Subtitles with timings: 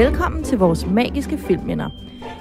[0.00, 1.90] Velkommen til vores magiske filmminder.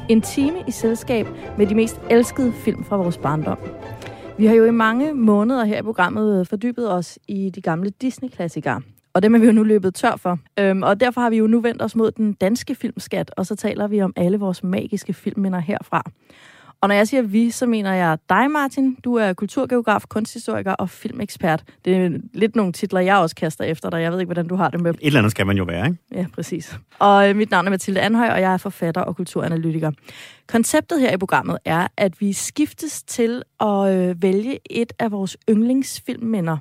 [0.09, 1.27] En time i selskab
[1.57, 3.57] med de mest elskede film fra vores barndom.
[4.37, 8.81] Vi har jo i mange måneder her i programmet fordybet os i de gamle Disney-klassikere.
[9.13, 10.39] Og dem er vi jo nu løbet tør for.
[10.59, 13.55] Øhm, og derfor har vi jo nu vendt os mod den danske filmskat, og så
[13.55, 16.11] taler vi om alle vores magiske filmminder herfra.
[16.81, 18.95] Og når jeg siger vi, så mener jeg dig, Martin.
[18.95, 21.63] Du er kulturgeograf, kunsthistoriker og filmekspert.
[21.85, 24.01] Det er lidt nogle titler, jeg også kaster efter dig.
[24.01, 24.91] Jeg ved ikke, hvordan du har det med.
[24.93, 25.97] Et eller andet skal man jo være, ikke?
[26.11, 26.79] Ja, præcis.
[26.99, 29.91] Og øh, mit navn er Mathilde Anhøj, og jeg er forfatter og kulturanalytiker.
[30.47, 35.37] Konceptet her i programmet er, at vi skiftes til at øh, vælge et af vores
[35.49, 36.57] yndlingsfilmminder.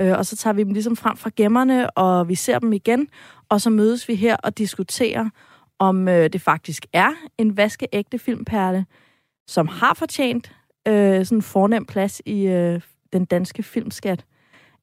[0.00, 3.08] Øh, og så tager vi dem ligesom frem fra gemmerne, og vi ser dem igen.
[3.48, 5.28] Og så mødes vi her og diskuterer,
[5.78, 8.84] om det faktisk er en vaskeægte filmperle,
[9.48, 10.52] som har fortjent
[10.88, 12.80] øh, sådan en fornem plads i øh,
[13.12, 14.24] den danske filmskat,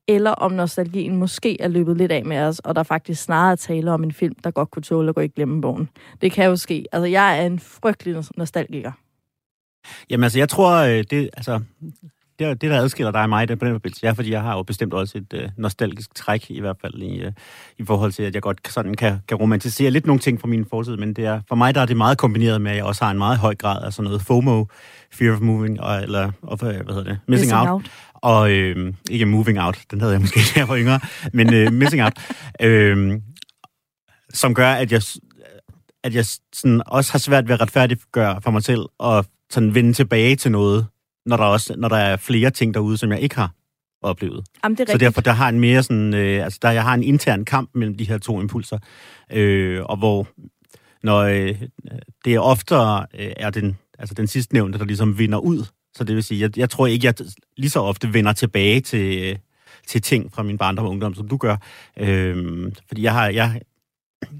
[0.08, 3.56] eller om nostalgien måske er løbet lidt af med os, og der faktisk snarere er
[3.56, 5.90] tale om en film, der godt kunne tåle at gå i glemmebogen.
[6.22, 6.86] Det kan jo ske.
[6.92, 8.92] Altså, jeg er en frygtelig nostalgiker.
[10.10, 11.62] Jamen altså, jeg tror, øh, det, altså,
[12.40, 14.56] det, det, der adskiller dig og mig det på den forbindelse, er, fordi jeg har
[14.56, 17.32] jo bestemt også et øh, nostalgisk træk, i hvert fald i, øh,
[17.78, 20.66] i forhold til, at jeg godt sådan kan, kan romantisere lidt nogle ting fra min
[20.70, 23.04] fortid, men det er, for mig der er det meget kombineret med, at jeg også
[23.04, 24.66] har en meget høj grad af sådan noget FOMO,
[25.12, 27.70] Fear of Moving, og, eller of, hvad hedder det, Missing, missing Out.
[27.70, 27.92] out.
[28.14, 31.00] Og øh, ikke Moving Out, den havde jeg måske, da jeg var yngre,
[31.34, 32.14] men øh, Missing Out.
[32.62, 33.20] Øh,
[34.34, 35.02] som gør, at jeg,
[36.04, 39.94] at jeg sådan også har svært ved at retfærdiggøre for mig selv, og sådan vende
[39.94, 40.88] tilbage til noget,
[41.26, 43.52] når der, også, når der er flere ting derude, som jeg ikke har
[44.02, 44.46] oplevet.
[44.64, 46.94] Jamen, det er så derfor der har en mere sådan, øh, altså der jeg har
[46.94, 48.78] en intern kamp mellem de her to impulser,
[49.32, 50.28] øh, og hvor
[51.04, 51.62] når øh,
[52.26, 55.66] det er oftere øh, er den, altså den sidste nævnte, der ligesom vinder ud.
[55.96, 57.14] Så det vil sige, jeg, jeg tror ikke, jeg
[57.58, 59.36] lige så ofte vender tilbage til, øh,
[59.88, 61.58] til ting fra min barndom og ungdom, som du gør.
[62.00, 63.62] Øh, fordi jeg har, jeg,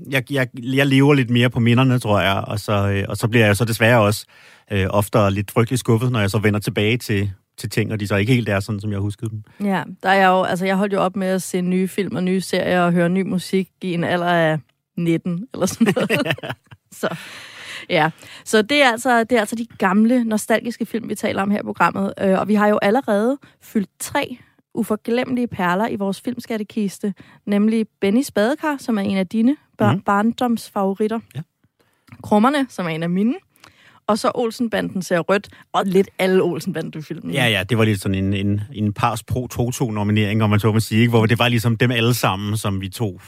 [0.10, 3.28] jeg, jeg, jeg lever lidt mere på minderne, tror jeg, og så, øh, og så
[3.28, 4.26] bliver jeg så desværre også
[4.72, 8.08] øh, ofte lidt frygtelig skuffet, når jeg så vender tilbage til, til ting, og de
[8.08, 9.44] så ikke helt er sådan, som jeg huskede dem.
[9.68, 12.24] Ja, der er jo, altså jeg holdt jo op med at se nye film og
[12.24, 14.60] nye serier og høre ny musik i en alder af
[14.98, 16.36] 19 eller sådan noget.
[17.02, 17.18] så,
[17.90, 18.10] ja.
[18.46, 21.60] Så det er, altså, det er altså de gamle, nostalgiske film, vi taler om her
[21.60, 22.14] i programmet.
[22.22, 24.38] Øh, og vi har jo allerede fyldt tre
[24.74, 27.14] uforglemmelige perler i vores filmskattekiste,
[27.46, 30.02] nemlig Benny Spadekar, som er en af dine mm.
[30.02, 31.20] barndomsfavoritter.
[31.36, 31.42] Ja.
[32.24, 33.36] Krummerne, som er en af mine.
[34.08, 37.34] Og så Olsenbanden ser rødt, og lidt alle Olsenbanden-filmene.
[37.34, 40.72] Ja, ja, det var lidt sådan en, en, en Pars Pro Toto-nominering, om man så
[40.72, 41.10] må sige, ikke?
[41.10, 43.22] hvor det var ligesom dem alle sammen, som vi tog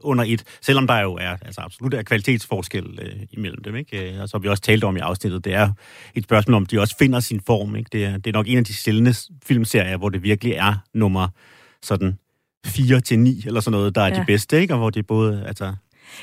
[0.00, 4.14] under et, selvom der jo er altså absolut er kvalitetsforskel øh, imellem dem, ikke?
[4.14, 5.72] Øh, og så vi også talt om i afsnittet, det er
[6.14, 7.88] et spørgsmål om, de også finder sin form, ikke?
[7.92, 9.14] Det er, det er nok en af de sjældne
[9.44, 11.28] filmserier, hvor det virkelig er nummer
[11.82, 12.18] sådan
[12.64, 14.20] 4 til 9 eller sådan noget, der er ja.
[14.20, 14.74] de bedste, ikke?
[14.74, 15.72] Og hvor det både, altså,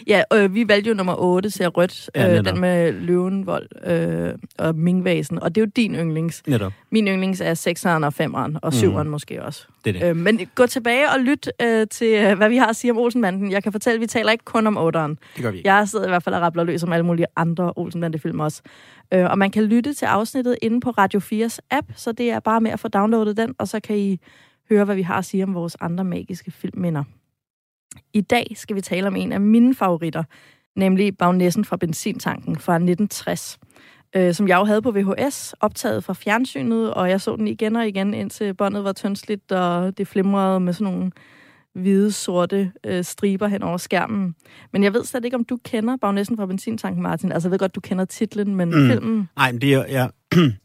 [0.08, 4.34] Ja, øh, vi valgte jo nummer 8, ser rødt, ja, øh, den med løvenvold øh,
[4.58, 6.44] og mingvasen, og det er jo din yndlings.
[6.48, 6.74] Netop.
[6.90, 9.10] Min yndlings er 6'eren og 5'eren, og 7'eren mm.
[9.10, 9.66] måske også.
[9.86, 10.10] Det er det.
[10.10, 12.98] Øh, men gå tilbage og lyt øh, til, øh, hvad vi har at sige om
[12.98, 13.52] Olsenbanden.
[13.52, 15.16] Jeg kan fortælle, at vi taler ikke kun om 8'eren.
[15.36, 17.74] Det gør vi Jeg sidder i hvert fald og rappler løs om alle mulige andre
[17.76, 18.62] Olsenbande-film også.
[19.14, 22.40] Øh, og man kan lytte til afsnittet inde på Radio 4's app, så det er
[22.40, 24.20] bare med at få downloadet den, og så kan I
[24.76, 27.04] høre, hvad vi har at sige om vores andre magiske filmminder.
[28.14, 30.24] I dag skal vi tale om en af mine favoritter,
[30.76, 33.60] nemlig Bagnessen fra Benzintanken fra 1960,
[34.16, 37.76] øh, som jeg jo havde på VHS, optaget fra fjernsynet, og jeg så den igen
[37.76, 41.12] og igen, indtil båndet var tyndsligt, og det flimrede med sådan nogle
[41.74, 44.36] hvide, sorte øh, striber hen over skærmen.
[44.74, 47.32] Men jeg ved slet ikke, om du kender Bagnessen fra Benzintanken, Martin.
[47.32, 48.90] Altså, jeg ved godt, du kender titlen, men mm.
[48.90, 49.30] filmen...
[49.36, 49.86] Nej, men det er...
[49.90, 50.08] Ja.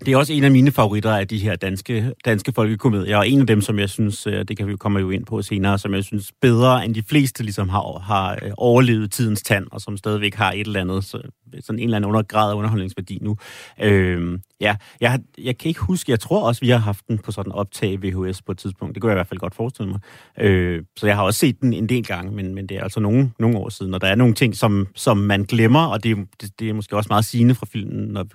[0.00, 3.40] Det er også en af mine favoritter af de her danske, danske folkekomedier, og en
[3.40, 5.94] af dem, som jeg synes, øh, det kan vi komme jo ind på senere, som
[5.94, 9.96] jeg synes bedre end de fleste ligesom har, har øh, overlevet tidens tand, og som
[9.96, 11.22] stadigvæk har et eller andet, så,
[11.60, 13.36] sådan en eller anden undergrad af underholdningsværdi nu.
[13.82, 17.32] Øh, ja, jeg, jeg kan ikke huske, jeg tror også, vi har haft den på
[17.32, 18.94] sådan optag VHS på et tidspunkt.
[18.94, 20.00] Det kunne jeg i hvert fald godt forestille mig.
[20.40, 23.00] Øh, så jeg har også set den en del gange, men, men det er altså
[23.00, 26.16] nogle, nogle år siden, og der er nogle ting, som, som man glemmer, og det,
[26.40, 28.26] det, det er måske også meget sigende fra filmen, når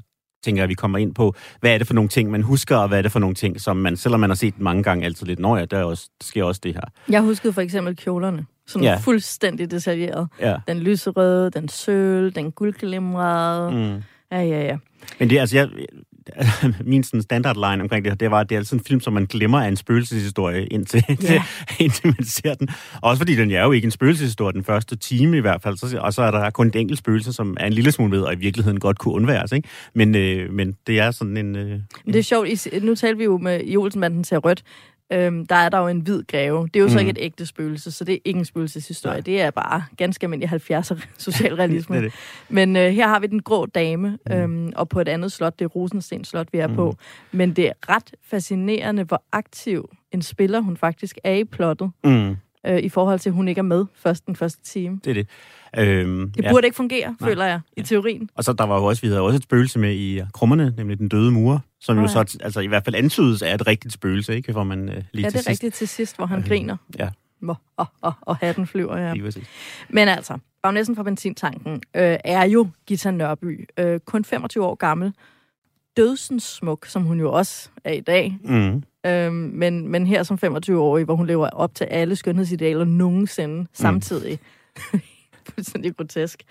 [0.43, 2.87] tænker jeg, vi kommer ind på, hvad er det for nogle ting, man husker, og
[2.87, 5.27] hvad er det for nogle ting, som man, selvom man har set mange gange, altid
[5.27, 6.81] lidt, når ja, der, er også, der sker også det her.
[7.09, 8.97] Jeg huskede for eksempel kjolerne, som ja.
[8.97, 10.27] fuldstændig detaljeret.
[10.39, 10.55] Ja.
[10.67, 13.71] Den lyserøde, den søl, den guldglimrede.
[13.71, 14.03] Mm.
[14.31, 14.77] Ja, ja, ja.
[15.19, 15.69] Men det, altså, jeg,
[16.91, 18.99] min sådan standard line omkring det her, det var, at det er sådan en film,
[18.99, 21.41] som man glemmer af en spøgelseshistorie, indtil, yeah.
[21.79, 22.69] indtil man ser den.
[23.01, 25.99] Også fordi den er jo ikke en spøgelseshistorie den første time i hvert fald, så,
[26.01, 28.33] og så er der kun et enkelt spøgelse, som er en lille smule med, og
[28.33, 29.51] i virkeligheden godt kunne undværes.
[29.51, 29.69] Ikke?
[29.93, 31.55] Men, øh, men det er sådan en...
[31.55, 34.63] Øh, det er sjovt, nu taler vi jo med i Olsenbanden til rødt,
[35.11, 36.63] Øhm, der er der jo en hvid greve.
[36.73, 36.99] Det er jo så Mm.
[36.99, 39.13] ikke et ægte spøgelse, så det er ikke en spøgelseshistorie.
[39.15, 39.21] Nej.
[39.21, 41.95] Det er bare ganske almindelig 70'er socialrealisme.
[42.01, 42.13] Det det.
[42.49, 44.33] Men øh, her har vi den grå dame, Mm.
[44.35, 46.75] øhm, og på et andet slot, det er Rosensten Slot, vi er Mm.
[46.75, 46.95] på.
[47.31, 52.35] Men det er ret fascinerende, hvor aktiv en spiller hun faktisk er i plottet, Mm,
[52.67, 54.99] øh, i forhold til, at hun ikke er med først den første time.
[55.03, 55.27] det er det.
[55.77, 56.51] Øhm, Det ja.
[56.51, 57.29] burde ikke fungere, Nej.
[57.29, 58.29] føler jeg, i teorien.
[58.35, 60.99] Og så der var jo også, vi havde også et spøgelse med i krummerne, nemlig
[60.99, 62.07] den døde mur, som jo ja.
[62.07, 64.51] så altså, i hvert fald antydes er et rigtigt spøgelse, ikke?
[64.51, 65.47] Hvor man øh, lige Ja, til det er sidst...
[65.49, 66.77] rigtigt til sidst, hvor han Øh, griner.
[66.99, 67.09] Ja,
[67.77, 69.13] og, og, og hatten flyver, ja.
[69.13, 69.47] lige præcis.
[69.89, 73.69] Men altså, bagnæssen fra benzintanken øh, er jo Gita Nørby.
[73.79, 75.13] Øh, kun 25 år gammel.
[75.97, 78.37] Dødsens smuk, som hun jo også er i dag.
[78.43, 78.83] Mm.
[79.05, 84.39] Øh, men, men her som 25-årig, hvor hun lever op til alle skønhedsidealer nogensinde samtidig.
[85.53, 86.43] Fuldstændig grotesk.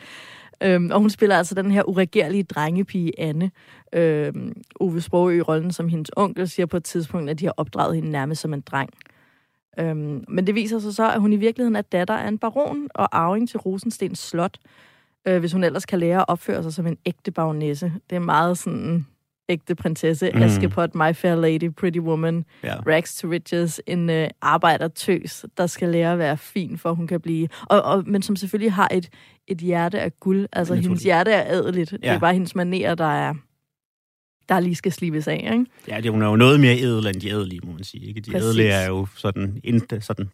[0.63, 3.51] Øhm, og hun spiller altså den her uregerlige drengepige Anne.
[3.93, 7.55] Øhm, Ove Sprogø i rollen som hendes onkel siger på et tidspunkt, at de har
[7.57, 8.91] opdraget hende nærmest som en dreng.
[9.79, 12.89] Øhm, men det viser sig så, at hun i virkeligheden er datter af en baron
[12.95, 14.59] og arving til Rosenstens Slot,
[15.29, 17.93] øh, hvis hun ellers kan lære at opføre sig som en ægte baronesse.
[18.11, 19.07] Det er meget sådan
[19.49, 20.43] ægte prinsesse, Mm.
[20.43, 22.75] Askepot, My Fair Lady, Pretty Woman, Ja.
[22.87, 27.21] rags to riches, en øh, arbejdertøs, der skal lære at være fin, for hun kan
[27.21, 27.49] blive...
[27.63, 29.09] Og, og, men som selvfølgelig har et,
[29.47, 30.47] et hjerte af guld.
[30.53, 30.87] Altså, Naturligt.
[30.89, 31.91] hendes hjerte er adeligt.
[31.91, 32.15] Det Ja.
[32.15, 33.35] er bare hendes manerer, der er
[34.49, 35.67] der lige skal slibes af, ikke?
[35.89, 38.07] Ja, det, hun er jo noget mere ædel end de ædelige, må man sige.
[38.07, 38.21] Ikke?
[38.21, 38.47] De Præcis.
[38.47, 40.31] ædelige er jo sådan, ind, sådan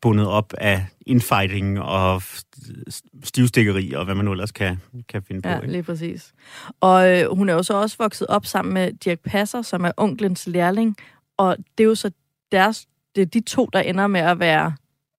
[0.00, 5.48] bundet op af infighting og st- stivstikkeri og hvad man nu ellers kan, kan finde
[5.48, 5.62] Ja, på.
[5.62, 5.72] Ikke?
[5.72, 6.32] lige præcis.
[6.80, 9.92] Og øh, hun er jo så også vokset op sammen med Dirk Passer, som er
[9.96, 10.96] onklens lærling.
[11.38, 12.10] Og det er jo så
[12.52, 12.86] deres,
[13.16, 14.72] det er de to, der ender med at være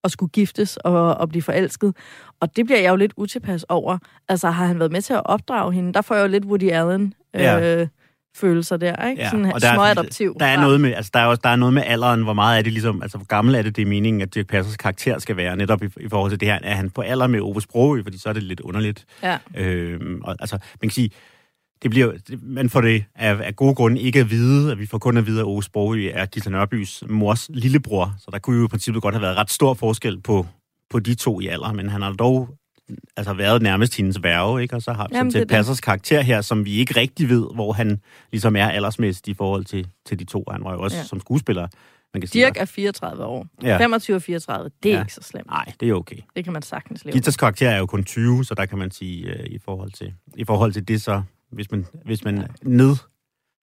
[0.03, 1.95] at skulle giftes og, og blive forelsket.
[2.39, 3.97] Og det bliver jeg jo lidt utilpas over.
[4.29, 5.93] Altså, har han været med til at opdrage hende?
[5.93, 7.85] Der får jeg jo lidt Woody Allen øh, Ja.
[8.35, 9.21] Følelser der, ikke?
[9.21, 10.35] Ja, Sådan og der er- småadoptiv.
[10.39, 12.57] Der er, noget med, altså, der, er også, der er noget med alderen, hvor meget
[12.59, 15.19] er det ligesom, altså hvor gammel er det, det er meningen, at Dirk Passers karakter
[15.19, 17.61] skal være, netop i, i forhold til det her, er han på alder med Ove
[17.61, 19.05] Sprogø, fordi så er det lidt underligt.
[19.23, 19.37] Ja.
[19.57, 21.09] Øhm, og, altså, man kan sige,
[21.83, 24.97] det bliver, man får det af, af gode grunde ikke at vide, at vi får
[24.97, 28.65] kun at vide, at Ove Sprogø er Gita Nørbys mors lillebror, så der kunne jo
[28.65, 30.45] i princippet godt have været ret stor forskel på,
[30.89, 32.49] på de to i alder, men han har dog
[33.17, 34.75] altså været nærmest hendes værve, ikke?
[34.75, 35.49] Og så har vi Jamen, sådan set er det.
[35.51, 37.99] Passers karakter her, som vi ikke rigtig ved, hvor han
[38.31, 40.43] ligesom er aldersmæssigt i forhold til, til de to.
[40.51, 41.03] Han var jo også Ja.
[41.03, 41.67] som skuespiller,
[42.13, 42.45] man kan sige.
[42.45, 43.47] Dirk er 34 år.
[43.63, 43.77] Ja.
[43.77, 45.01] 25 og 34, det er Ja.
[45.01, 45.47] ikke så slemt.
[45.47, 46.17] Nej, det er okay.
[46.35, 47.13] Det kan man sagtens leve.
[47.13, 50.13] Gitas karakter er jo kun 20, så der kan man sige, øh, i, forhold til,
[50.35, 51.21] i forhold til det, så
[51.51, 52.43] hvis man, hvis man Ja.
[52.63, 52.95] ned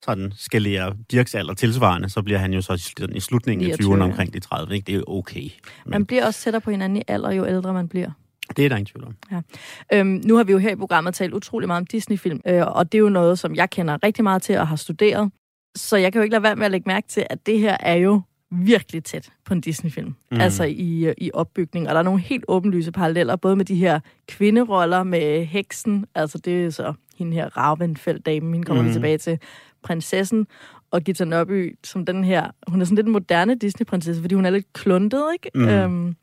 [0.05, 3.77] sådan skalerer Dirks alder tilsvarende, så bliver han jo så i sl- i slutningen af
[3.79, 4.05] 29, 20'erne ja.
[4.05, 4.75] omkring de 30.
[4.75, 4.87] Ikke?
[4.87, 5.41] Det er jo okay.
[5.43, 5.51] Men
[5.91, 8.11] Man bliver også tættere på hinanden i alder, jo ældre man bliver.
[8.57, 9.45] Det er der ingen tvivl om.
[9.93, 12.93] Øhm, nu har vi jo her i programmet talt utrolig meget om Disney-film, øh, og
[12.93, 15.31] det er jo noget, som jeg kender rigtig meget til og har studeret.
[15.77, 17.77] Så jeg kan jo ikke lade være med at lægge mærke til, at det her
[17.81, 20.09] er jo virkelig tæt på en Disney-film.
[20.09, 20.15] Mm.
[20.31, 20.41] Mm.
[20.41, 21.89] Altså i, i opbygning.
[21.89, 26.39] Og der er nogle helt åbenlyse paralleller, både med de her kvinderoller med heksen, altså
[26.39, 28.89] det er så hende her Ravenfeldt-damen, hende kommer mm.
[28.89, 29.39] vi tilbage til,
[29.83, 30.47] prinsessen,
[30.91, 34.47] og Gita Nørby, som den her, hun er sådan lidt en moderne Disney-prinsesse, fordi hun
[34.47, 35.51] er lidt kluntet, ikke?
[35.55, 35.69] Mhm.
[35.69, 36.17] Øhm,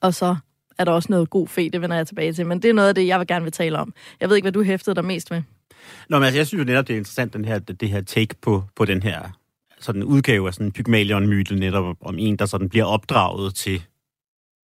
[0.00, 0.36] og så
[0.80, 2.46] er der også noget god fe, det vender jeg tilbage til.
[2.46, 3.94] Men det er noget af det, jeg vil gerne vil tale om.
[4.20, 5.42] Jeg ved ikke, hvad du hæftede dig mest med.
[6.08, 8.34] Nå, men altså, jeg synes jo netop, det er interessant, den her, det her take
[8.42, 9.20] på, på den her
[9.80, 13.82] sådan udgave af sådan en Pygmalion-myte, netop om en, der sådan bliver opdraget til,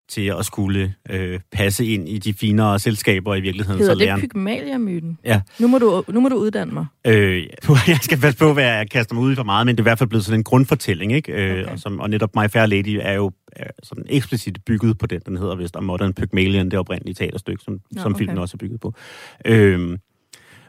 [0.10, 3.80] til at skulle øh, passe ind i de finere selskaber i virkeligheden.
[3.80, 5.18] Hedder så det lærer- Pygmalion-myten?
[5.26, 5.42] Ja.
[5.60, 6.86] Nu må, du, nu må du uddanne mig.
[7.08, 7.44] Øh,
[7.88, 9.84] jeg skal passe på, hvad jeg kaster mig ud i for meget, men det er
[9.84, 11.32] i hvert fald blevet sådan en grundfortælling, ikke?
[11.34, 11.72] Øh, Okay.
[11.72, 15.22] og, som, og netop My Fair Lady er jo er sådan eksplicit bygget på den,
[15.26, 18.58] den hedder vist A Modern Pygmalion, det oprindelige teaterstykke, som, Nå, som filmen også er
[18.58, 18.94] bygget på.
[19.46, 19.98] Øh,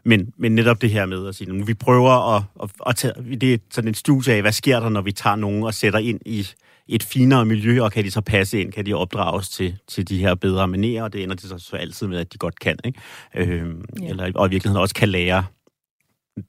[0.04, 3.14] men, men netop det her med at sige, nu vi prøver at, at, at tage,
[3.40, 5.98] det er sådan et studie af, hvad sker der, når vi tager nogen og sætter
[5.98, 6.46] ind i
[6.88, 10.18] et finere miljø, og kan de så passe ind, kan de opdrages til, til de
[10.18, 12.76] her bedre manerer, og det ender det så, så altid med, at de godt kan,
[12.84, 13.00] ikke?
[13.36, 13.66] Øh,
[14.00, 14.08] Ja.
[14.08, 15.44] eller, og i virkeligheden også kan lære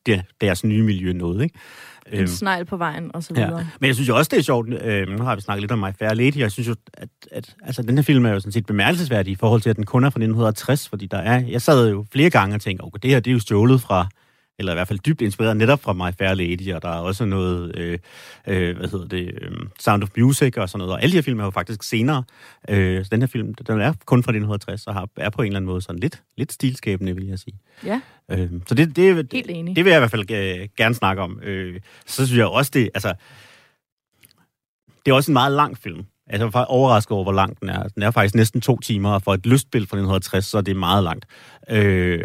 [0.05, 1.59] der, deres nye miljø noget, ikke?
[2.11, 3.39] En snegl på vejen, og så Øhm.
[3.41, 3.47] ja.
[3.47, 3.67] videre.
[3.79, 4.69] Men jeg synes jo også, det er sjovt.
[4.83, 7.09] Øh, nu har vi snakket lidt om My Fair Lady, og jeg synes jo, at,
[7.31, 9.85] at altså, den her film er jo sådan set bemærkelsesværdig i forhold til, at den
[9.85, 12.99] kun er fra 1960, fordi der er, jeg sad jo flere gange og tænkte, okay,
[13.03, 14.07] det her det er jo stjålet fra,
[14.59, 17.25] eller i hvert fald dybt inspireret netop fra My Fair Lady, og der er også
[17.25, 17.99] noget, øh,
[18.47, 21.21] øh, hvad hedder det, øh, Sound of Music og sådan noget, og alle de her
[21.21, 22.23] film er jo faktisk senere.
[22.69, 25.47] Øh, så den her film, den er kun fra 1960, og har, er på en
[25.47, 27.59] eller anden måde sådan lidt, lidt stilskabende, vil jeg sige.
[27.85, 29.75] Ja, Øh, så det, det, helt enig.
[29.75, 31.39] det vil jeg i hvert fald øh, gerne snakke om.
[31.43, 33.13] Øh, så synes jeg også, det, altså,
[35.05, 36.05] det er også en meget lang film.
[36.27, 37.87] Altså, jeg faktisk overrasket over, hvor lang den er.
[37.87, 40.75] Den er faktisk næsten to timer, og for et lystspil fra 1960, så er det
[40.75, 41.25] meget langt.
[41.69, 42.21] Øh,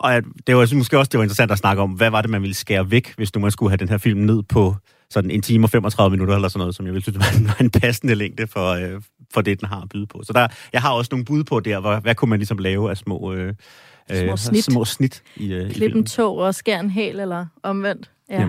[0.00, 2.30] Og at, det var måske også det var interessant at snakke om, hvad var det,
[2.30, 4.74] man ville skære væk, hvis nu man skulle have den her film ned på
[5.10, 7.70] sådan en time og 35 minutter eller sådan noget, som jeg ville synes var en
[7.70, 9.02] passende længde for, øh,
[9.34, 10.22] for det, den har at byde på.
[10.22, 12.90] Så der, jeg har også nogle bud på der, hvor, hvad kunne man ligesom lave
[12.90, 13.54] af små, øh,
[14.12, 14.64] små, snit.
[14.64, 18.10] små snit i, øh, Klip en tog og skær en hæl, eller omvendt.
[18.30, 18.48] Ja.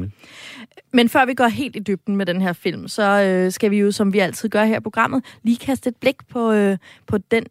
[0.93, 3.79] Men før vi går helt i dybden med den her film, så øh, skal vi
[3.79, 6.77] jo, som vi altid gør her i programmet, lige kaste et blik på, øh,
[7.07, 7.45] på den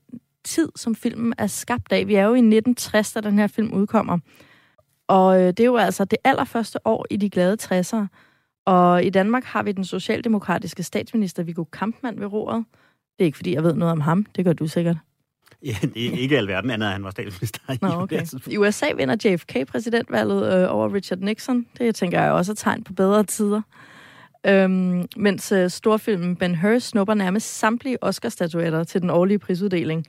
[0.51, 2.07] tid, som filmen er skabt af.
[2.07, 4.19] Vi er jo i 1960, da den her film udkommer.
[5.09, 8.07] Og øh, det er jo altså det allerførste år i de glade 60'ere.
[8.65, 12.65] Og i Danmark har vi den socialdemokratiske statsminister Viggo Kampmann ved roret.
[13.19, 14.27] Det er ikke, fordi jeg ved noget om ham.
[14.37, 14.97] Det gør du sikkert.
[15.65, 17.61] Ja, ikke alverden andet, at han var statsminister.
[17.83, 18.27] Nå, okay.
[18.47, 21.67] I USA vinder JFK præsidentvalget øh, over Richard Nixon.
[21.79, 23.63] Det tænker jeg også er tegn på bedre tider.
[24.47, 30.07] Øhm, mens øh, storfilmen Ben Hur snupper nærmest samtlige Oscar-statuetter til den årlige prisuddeling.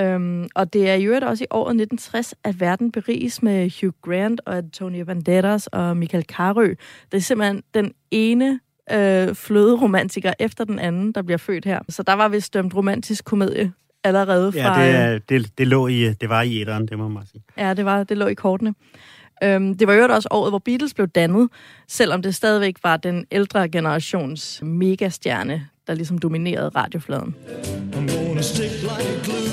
[0.00, 3.92] Øhm, og det er i øvrigt også i året 1960, at verden beriges med Hugh
[4.02, 6.74] Grant og Antonio Banderas og Michael Carø.
[7.12, 8.60] Det er simpelthen den ene
[8.92, 11.78] øh, fløderomantiker efter den anden, der bliver født her.
[11.88, 13.72] Så der var vist dømt romantisk komedie
[14.04, 14.80] allerede fra...
[14.80, 17.42] Ja, det, det, det, lå i, det var i etteren, det må man sige.
[17.58, 18.74] Ja, det, var, det lå i kortene.
[19.44, 21.48] Øhm, det var jo også året, hvor Beatles blev dannet,
[21.88, 27.36] selvom det stadigvæk var den ældre generations megastjerne, der ligesom dominerede radiofladen.
[27.92, 29.43] I'm gonna stick like glue,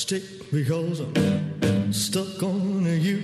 [0.00, 3.18] stick because I'm stuck on you.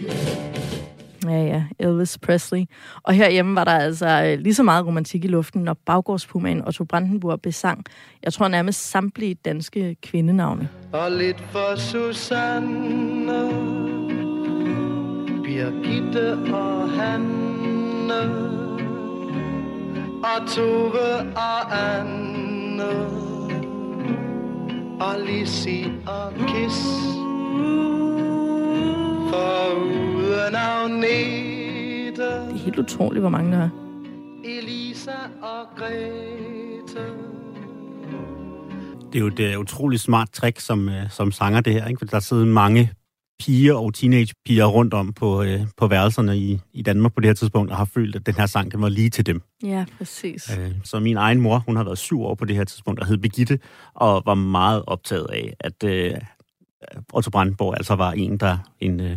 [1.24, 2.64] Ja, ja, Elvis Presley.
[3.02, 6.84] Og herhjemme var der altså øh, lige så meget romantik i luften, når baggårdspumaen Otto
[6.84, 7.84] Brandenburg besang.
[8.22, 10.68] Jeg tror nærmest samtlige danske kvindenavne.
[10.92, 13.50] Og lidt for Susanne,
[15.44, 18.20] Birgitte og Hanne,
[20.24, 23.35] og Tove og Anne,
[25.00, 26.86] og Lizzie og Kiss,
[29.30, 29.66] for
[32.16, 33.68] det er helt utroligt, hvor mange der er.
[34.44, 35.12] Elisa
[35.42, 37.04] og Grete.
[39.12, 41.98] Det er jo et utroligt smart trick som, øh, som sanger det her, ikke?
[41.98, 42.92] For der sidder mange
[43.40, 47.34] piger og teenagepiger rundt om på, øh, på værelserne i, i Danmark på det her
[47.34, 49.42] tidspunkt, og har følt, at den her sang, den var lige til dem.
[49.62, 50.58] Ja, præcis.
[50.58, 53.06] Øh, så min egen mor, hun har været syv år på det her tidspunkt, og
[53.06, 53.58] hed Begitte,
[53.94, 56.14] og var meget optaget af, at, øh,
[57.12, 59.16] Otto Brandenborg altså var en der, en, øh,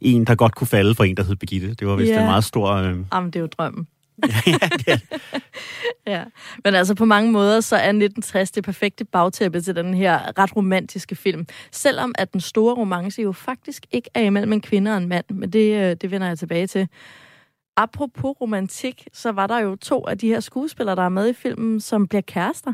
[0.00, 1.74] en, der godt kunne falde for en, der hed Begitte.
[1.74, 2.20] Det var vist yeah.
[2.20, 2.72] en meget stor...
[2.72, 2.96] Øh...
[3.12, 3.86] Jamen, det er jo drømmen.
[4.46, 5.02] ja, det
[6.06, 6.24] ja,
[6.64, 10.56] men altså på mange måder, så er 1960 det perfekte bagtæppe til den her ret
[10.56, 11.46] romantiske film.
[11.72, 15.24] Selvom at den store romance jo faktisk ikke er imellem en kvinde og en mand,
[15.30, 16.88] men det, øh, det vender jeg tilbage til.
[17.76, 21.32] Apropos romantik, så var der jo to af de her skuespillere, der er med i
[21.32, 22.72] filmen, som bliver kærester,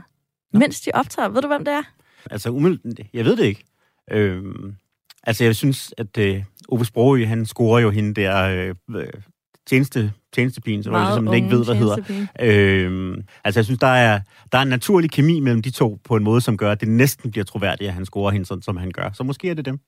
[0.55, 0.59] ja.
[0.59, 1.29] mens de optager.
[1.29, 1.83] Ved du, hvem det er?
[2.31, 3.65] Altså, umiddelbart, jeg ved det ikke.
[4.11, 4.75] Øhm,
[5.23, 9.07] altså, jeg synes, at øh, Ove Sprogø, han scorer jo hende der øh,
[9.67, 12.27] tjeneste, tjenestepigen, som jeg ligesom ikke ved, hvad hedder.
[12.41, 14.21] Øhm, altså, jeg synes, der er,
[14.53, 16.89] der er en naturlig kemi mellem de to på en måde, som gør, at det
[16.89, 19.11] næsten bliver troværdigt, at han scorer hende sådan, som han gør.
[19.15, 19.79] Så måske er det dem.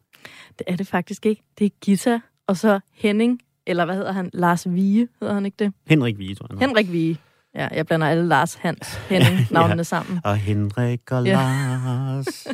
[0.58, 1.42] Det er det faktisk ikke.
[1.58, 4.30] Det er Gita, og så Henning, eller hvad hedder han?
[4.32, 5.72] Lars Vige, hedder han ikke det?
[5.86, 6.58] Henrik Vige, tror jeg.
[6.58, 7.18] Henrik Vige.
[7.54, 9.82] Ja, jeg blander alle Lars, Hans, Henning, navnene ja.
[9.82, 10.20] sammen.
[10.25, 11.32] Og Henrik og ja.
[11.37, 12.46] Lars,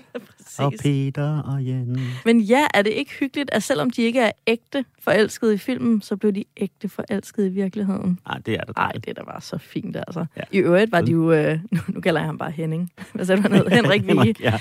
[0.59, 2.01] og Peter og Jen.
[2.25, 6.03] Men ja, er det ikke hyggeligt, at selvom de ikke er ægte forelskede i filmen,
[6.03, 8.19] så blev de ægte forelskede i virkeligheden?
[8.27, 8.77] Nej, det er det.
[8.77, 10.27] Nej, det der var så fint, altså.
[10.37, 10.43] Ja.
[10.53, 13.43] I øvrigt var de jo, øh, nu, nu kalder jeg ham bare Henning, hvad sagde
[13.43, 13.67] du, han hed?
[13.67, 14.35] Henrik Vige.
[14.41, 14.59] ja.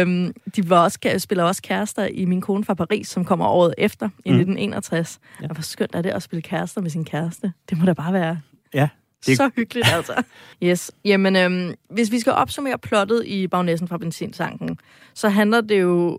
[0.00, 3.74] øhm, de var også, spiller også kærester i Min kone fra Paris, som kommer året
[3.78, 4.36] efter, i mm.
[4.36, 5.20] 1961.
[5.42, 5.48] Ja.
[5.48, 7.52] Og hvor skønt er det at spille kærester med sin kæreste?
[7.70, 8.40] Det må da bare være
[8.74, 8.88] Ja,
[9.26, 9.36] det...
[9.36, 10.22] Så hyggeligt, altså.
[10.62, 10.90] Yes.
[11.04, 14.78] Jamen, øhm, hvis vi skal opsummere plottet i Bagnæssen fra Benzinsanken,
[15.14, 16.18] så handler det jo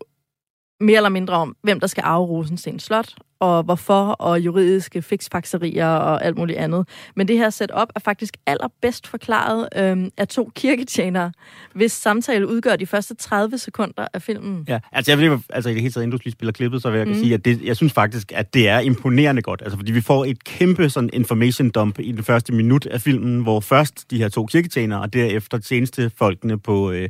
[0.81, 5.87] mere eller mindre om, hvem der skal arve Rosensten Slot, og hvorfor, og juridiske fiksfakserier
[5.87, 6.87] og alt muligt andet.
[7.15, 11.31] Men det her setup er faktisk allerbedst forklaret øhm, af to kirketjenere,
[11.73, 14.65] hvis samtale udgør de første 30 sekunder af filmen.
[14.67, 16.89] Ja, altså jeg vil altså i det hele taget, inden du lige spiller klippet, så
[16.89, 17.13] vil jeg mm.
[17.13, 19.61] sige, at det, jeg synes faktisk, at det er imponerende godt.
[19.61, 23.41] Altså fordi vi får et kæmpe sådan information dump i det første minut af filmen,
[23.41, 27.09] hvor først de her to kirketjenere, og derefter tjenestefolkene på, øh,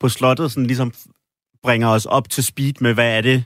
[0.00, 0.92] på slottet, sådan ligesom
[1.62, 3.44] bringer os op til speed med, hvad er det,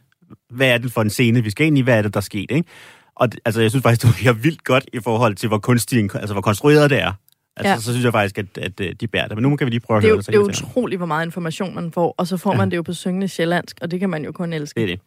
[0.50, 2.23] hvad er det for en scene, vi skal ind i, hvad er det, der er
[2.23, 2.68] sket, ikke?
[3.14, 6.35] Og altså, jeg synes faktisk, det er vildt godt i forhold til, hvor kunstig, altså
[6.35, 7.12] hvor konstrueret det er.
[7.56, 7.76] Altså, ja.
[7.76, 9.37] så synes jeg faktisk, at, at, at de bærer det.
[9.37, 10.26] Men nu kan vi lige prøve at det høre det.
[10.26, 12.59] Det er jo utroligt, hvor meget information man får, og så får ja.
[12.59, 14.80] man det jo på syngende sjællandsk, og det kan man jo kun elske.
[14.80, 15.00] Det er det.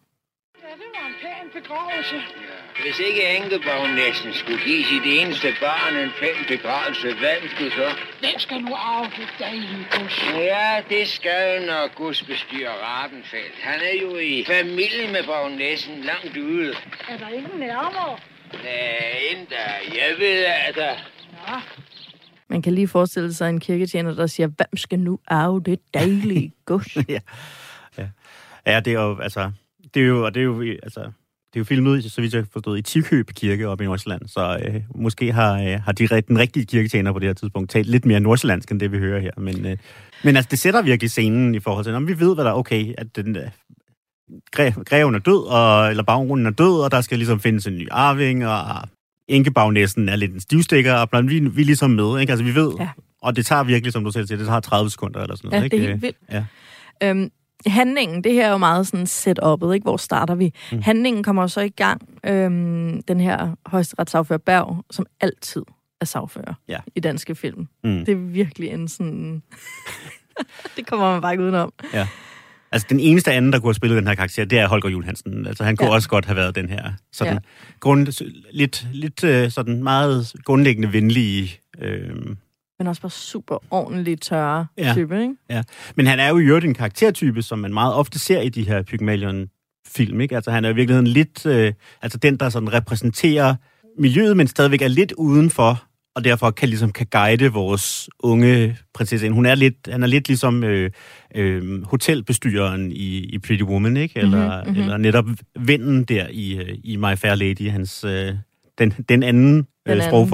[0.64, 2.47] Ja, det var en pæn begravelse.
[2.84, 7.88] Hvis ikke enkebagnæsten skulle give sit eneste barn en pæn begravelse, hvem skulle så?
[8.19, 10.17] Hvem skal nu arve det dejlige gods?
[10.36, 13.55] Ja, det skal nok godsbestyrer Rabenfeldt.
[13.62, 16.74] Han er jo i familie med bagnæssen langt ude.
[17.10, 18.17] Er der ingen nærmere?
[18.53, 19.63] Nej, endda.
[20.01, 20.93] Jeg ved, at der...
[21.31, 21.60] Nå,
[22.48, 26.51] Man kan lige forestille sig en kirketjener, der siger, hvem skal nu arve det dejlige
[26.65, 26.96] gods?
[27.10, 27.19] ja.
[27.98, 28.07] ja.
[28.65, 29.51] Ja, det er jo, altså,
[29.93, 31.12] det er jo, og det er jo, altså,
[31.58, 34.82] er jo filmet, så vidt jeg forstået, i Tikøb Kirke oppe i Nordsjælland, så øh,
[34.96, 38.20] måske har, øh, har de, den rigtige kirketjener på det her tidspunkt talt lidt mere
[38.20, 39.32] nordsjællandsk, end det vi hører her.
[39.38, 39.78] Men, øh,
[40.24, 42.56] men altså, det sætter virkelig scenen i forhold til, om vi ved, hvad der er
[42.56, 43.44] okay, at den, øh,
[44.58, 47.78] gre- greven er død, og, eller bagronen er død, og der skal ligesom findes en
[47.78, 48.60] ny arving, og
[49.28, 52.32] enkebagnæsten er lidt en stivstikker, og blandt, vi, vi er ligesom med, ikke?
[52.32, 52.90] Altså, vi ved, Ja.
[53.22, 55.58] og det tager virkelig, som du selv siger, det tager 30 sekunder eller sådan Ja,
[55.58, 55.92] noget, det er ikke?
[55.92, 56.18] helt vildt.
[56.32, 57.10] Ja.
[57.10, 57.32] Øhm,
[57.66, 59.84] handlingen, det her er jo meget sådan setup'et, ikke?
[59.84, 60.54] Hvor starter vi?
[60.72, 60.82] Mm.
[60.82, 65.62] Handlingen kommer så i gang, øhm, den her højesteretssagfører Berg, som altid
[66.02, 66.78] er sagfører Ja.
[66.96, 67.68] i danske film.
[67.84, 68.06] Mm.
[68.06, 69.42] Det er virkelig en sådan...
[70.76, 71.74] det kommer man bare ikke udenom.
[71.94, 72.08] Ja.
[72.72, 75.06] Altså, den eneste anden, der kunne have spillet den her karakter, det er Holger Jul
[75.06, 75.46] Hansen.
[75.48, 75.94] Altså, han kunne Ja.
[75.94, 77.40] også godt have været den her sådan Ja.
[77.44, 77.70] ja.
[77.80, 78.24] grund,
[78.54, 81.60] lidt, lidt øh, sådan meget grundlæggende venlige...
[81.80, 82.16] Øh,
[82.79, 84.93] Men også bare super ordentlig tørre ja.
[84.93, 85.36] Type, ikke?
[85.50, 85.63] ja.
[85.96, 88.67] Men han er jo i øvrigt en karaktertype, som man meget ofte ser i de
[88.67, 89.48] her Pygmalion
[89.88, 90.36] film, ikke?
[90.36, 91.46] Altså, han er i virkeligheden lidt...
[91.46, 93.55] Øh, altså, den, der sådan repræsenterer
[94.00, 95.84] miljøet, men stadigvæk er lidt udenfor,
[96.15, 99.29] og derfor kan ligesom kan guide vores unge prinsesse.
[99.29, 100.91] Hun er lidt, han er lidt ligesom øh,
[101.36, 104.19] øh, hotelbestyreren i, i Pretty Woman, ikke?
[104.19, 104.81] Eller, Mhm, mm-hmm, mhm.
[104.81, 105.25] eller netop
[105.60, 108.34] vennen der i, øh, i My Fair Lady, hans, øh,
[108.77, 110.29] den, den anden Den øh, anden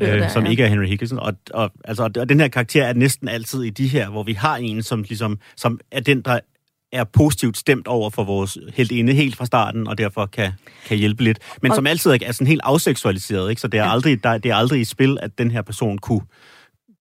[0.00, 0.50] øh, der, som ja.
[0.50, 1.18] ikke er Henry Higginson.
[1.18, 4.32] Og, og, altså, og den her karakter er næsten altid i de her, hvor vi
[4.32, 6.40] har en, som, ligesom, som er den, der
[6.92, 10.52] er positivt stemt over for vores heldinde helt fra starten, og derfor kan,
[10.86, 11.38] kan hjælpe lidt.
[11.62, 13.60] Men Og- som altid er sådan helt afseksualiseret, ikke?
[13.60, 16.20] så det er, aldrig, der, det er aldrig i spil, at den her person kunne,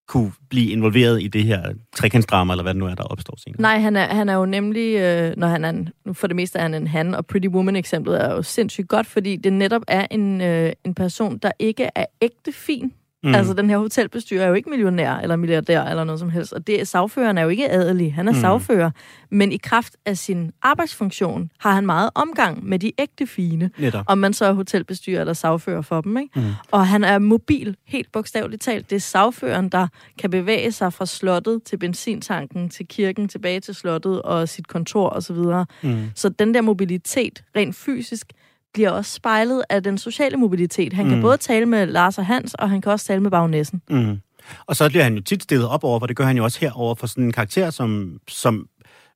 [0.08, 3.62] kunne blive involveret i det her trekantsdrama, eller hvad det nu er, der opstår senere.
[3.62, 6.36] Nej, han er, han er jo nemlig, øh, når han er en, nu for det
[6.36, 9.82] meste er han en han, og Pretty Woman-eksemplet er jo sindssygt godt, fordi det netop
[9.88, 12.94] er en, øh, en person, der ikke er ægte fin.
[13.26, 13.36] Mm.
[13.36, 16.68] Altså, den her hotelbestyrer er jo ikke millionær eller milliardær eller noget som helst, og
[16.68, 18.40] det, sagføreren er jo ikke adelig, han er mm.
[18.40, 18.92] Sagfører,
[19.32, 24.06] men i kraft af sin arbejdsfunktion har han meget omgang med de ægte fine, Netop.
[24.08, 26.40] om man så er hotelbestyrer eller sagfører for dem, ikke?
[26.40, 26.46] Mm.
[26.72, 28.90] Og han er mobil, helt bogstaveligt talt.
[28.90, 29.88] Det er sagføreren, der
[30.20, 35.10] kan bevæge sig fra slottet til benzintanken, til kirken, tilbage til slottet og sit kontor
[35.10, 35.36] osv.
[35.36, 35.98] Så, Mm.
[36.16, 38.28] så den der mobilitet, rent fysisk,
[38.76, 40.94] bliver også spejlet af den sociale mobilitet.
[40.94, 41.22] Han kan Mm.
[41.22, 43.82] både tale med Lars og Hans, og han kan også tale med Bagnæssen.
[43.90, 44.20] Mm.
[44.68, 46.60] Og så bliver han jo tit stillet op over, for det gør han jo også
[46.60, 48.68] her over for sådan en karakter, som, som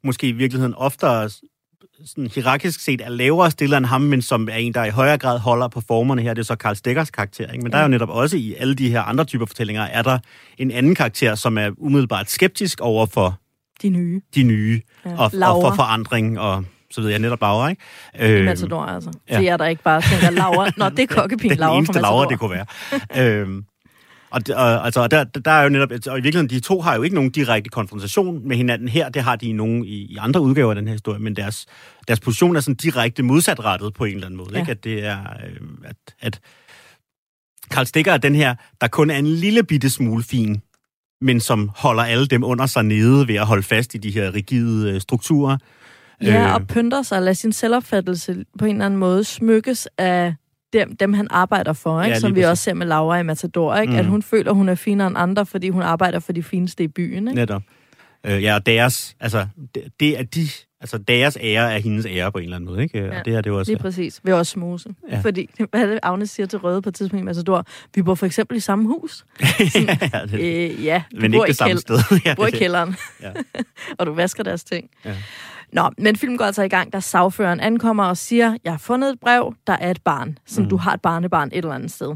[0.03, 1.29] måske i virkeligheden oftere
[2.05, 5.17] sådan hierarkisk set er lavere stillet end ham, men som er en, der i højere
[5.17, 6.33] grad holder på formerne her.
[6.33, 7.51] Det er så Karl Stikkers karakter.
[7.51, 7.63] Ikke?
[7.63, 7.71] Men ja.
[7.71, 10.19] der er jo netop også i alle de her andre typer fortællinger, er der
[10.57, 13.39] en anden karakter, som er umiddelbart skeptisk over for
[13.81, 14.21] De nye.
[14.35, 15.11] de nye, Ja.
[15.11, 15.69] og, og Laura.
[15.69, 17.81] for forandring, og så ved jeg netop Laura, ikke?
[18.19, 19.11] Øh, Matador, altså.
[19.29, 19.39] ja.
[19.39, 20.71] Det er der ikke bare tænker, Laura.
[20.77, 22.65] Nå, det er kokkepin den Laura eneste fra Laura, det kunne være.
[23.41, 23.65] øhm,
[24.31, 27.01] og, og, altså, der, der er jo netop, og i virkeligheden, de to har jo
[27.01, 30.41] ikke nogen direkte konfrontation med hinanden her, det har de i nogle i, i andre
[30.41, 31.65] udgaver af den her historie, men deres,
[32.07, 34.59] deres position er sådan direkte modsatrettet på en eller anden måde, ja.
[34.59, 34.71] ikke?
[34.71, 36.39] At det er, øh, at, at
[37.71, 40.61] Karl Stikker er den her, der kun er en lille bitte smule fin,
[41.21, 44.33] men som holder alle dem under sig nede ved at holde fast i de her
[44.33, 45.57] rigide øh, strukturer.
[46.23, 50.35] Ja, Øh, og pynter sig, lad sin selvopfattelse på en eller anden måde smykkes af
[50.73, 52.13] dem, dem han arbejder for, ikke?
[52.13, 52.49] Ja, som vi præcis.
[52.49, 53.93] også ser med Laura i Matador, ikke?
[53.93, 53.99] Mm.
[53.99, 56.87] at hun føler, hun er finere end andre, fordi hun arbejder for de fineste i
[56.87, 57.27] byen.
[57.27, 57.35] Ikke?
[57.41, 57.61] Netop.
[58.25, 60.47] Øh, ja, og deres, altså, det, det er de,
[60.81, 62.99] altså deres ære er hendes ære på en eller anden måde, ikke?
[62.99, 63.19] Ja.
[63.19, 63.71] Og det er det jo også.
[63.71, 64.19] Lige præcis.
[64.23, 64.89] Ved også smose.
[65.11, 65.19] Ja.
[65.19, 67.65] Fordi, hvad er det, Agnes siger til Røde på et tidspunkt i Matador?
[67.95, 69.25] Vi bor for eksempel i samme hus.
[69.41, 69.97] ja,
[70.31, 71.99] det, Øh, ja, du men bor ikke det samme sted.
[72.25, 73.31] ja, bor i kælderen, Ja.
[73.97, 74.89] og du vasker deres ting.
[75.05, 75.15] Ja.
[75.73, 79.09] Nå, men filmen går altså i gang, da sagføreren ankommer og siger, jeg har fundet
[79.09, 80.69] et brev, der er et barn, som mm.
[80.69, 82.15] Du har et barnebarn et eller andet sted.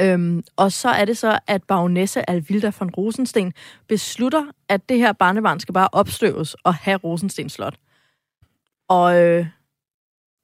[0.00, 3.52] Øhm, og så er det så, at bagnæsse Alvilda von Rosensten
[3.88, 7.74] beslutter, at det her barnebarn skal bare opstøves og have Rosensten Slot.
[8.88, 9.46] Og øh,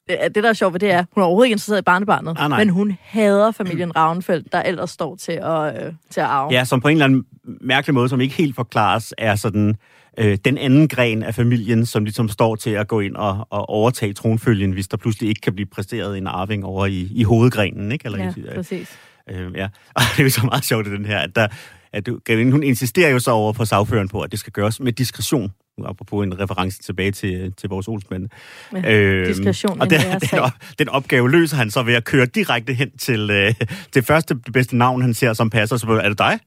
[0.09, 2.49] det, der er sjovt ved det er, hun er overhovedet ikke interesseret i barnebarnet, Ah,
[2.49, 2.59] nej.
[2.59, 6.53] men hun hader familien Ravnfeldt, der ellers står til at, øh, til at arve.
[6.53, 9.77] ja, som på en eller anden mærkelig måde, som ikke helt forklares, er sådan
[10.19, 13.69] øh, den anden gren af familien, som ligesom står til at gå ind og, og
[13.69, 17.93] overtage tronfølgen, hvis der pludselig ikke kan blive præsteret en arving over i, i hovedgrenen,
[17.93, 18.05] ikke?
[18.05, 18.99] Eller ja i, præcis.
[19.31, 19.65] Øh, ja,
[19.97, 21.49] og det er jo så meget sjovt den her, at, der,
[21.93, 24.93] at Gavin, hun insisterer jo så over for sagføreren på, at det skal gøres med
[24.93, 25.53] diskretion.
[25.79, 28.29] nu apropos en reference tilbage til, til vores Olsmænd.
[28.73, 32.05] Ja, Øhm, diskretion og en den, den, op, den opgave løser han så ved at
[32.05, 33.55] køre direkte hen til øh,
[33.95, 35.77] det første, det bedste navn, han ser, som passer.
[35.77, 36.39] Så er det dig?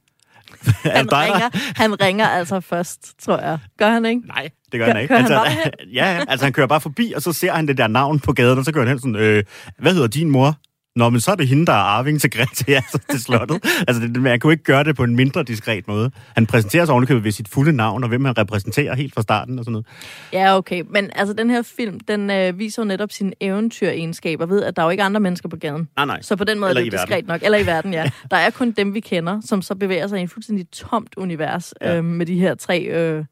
[0.84, 3.58] Han ringer, han ringer altså først, tror jeg.
[3.80, 4.22] Gør han ikke?
[4.28, 5.08] Nej, det gør Kører- han ikke.
[5.16, 7.88] kører han altså, ja, altså han kører bare forbi, og så ser han det der
[7.88, 9.44] navn på gaden, og så kører han hen sådan, øh,
[9.80, 10.56] hvad hedder din mor?
[10.96, 13.60] Nå, men så er det hende, der er arving til Greta, altså til slottet.
[13.88, 16.12] Altså, det, man jo ikke gøre det på en mindre diskret måde.
[16.36, 19.60] Han præsenterer sig ovenikøbet ved sit fulde navn, og hvem han repræsenterer helt fra starten
[19.60, 19.86] og sådan noget.
[20.34, 20.84] Ja, okay.
[20.90, 24.82] Men altså, den her film, den øh, viser jo netop sine eventyregenskaber ved, at der
[24.82, 25.88] er jo ikke andre mennesker på gaden.
[25.96, 26.22] Nej, nej.
[26.22, 27.08] Så på den måde Eller er det verden.
[27.08, 27.42] diskret nok.
[27.44, 28.10] Eller i verden, ja.
[28.32, 31.74] Der er kun dem, vi kender, som så bevæger sig i en fuldstændig tomt univers
[31.82, 31.98] Ja.
[31.98, 33.24] øh, med de her tre øh,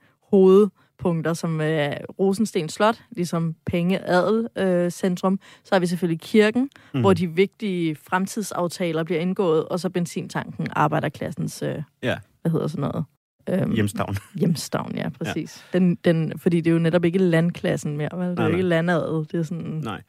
[1.01, 5.39] hovedpunkter, som øh, Rosensten Slot, ligesom penge adel øh, centrum.
[5.63, 7.01] Så har vi selvfølgelig kirken, mm.
[7.01, 12.81] hvor de vigtige fremtidsaftaler bliver indgået, og så benzintanken, arbejderklassens, øh, Ja, hvad hedder sådan
[12.81, 13.05] noget?
[13.49, 14.15] Øhm, hjemstavn.
[14.35, 15.65] Hjemstavn, ja, præcis.
[15.73, 15.79] Ja.
[15.79, 18.29] Den, den, fordi det er jo netop ikke landklassen mere, vel?
[18.29, 20.01] Det er Nej, jo ikke landadel, det er sådan Nej.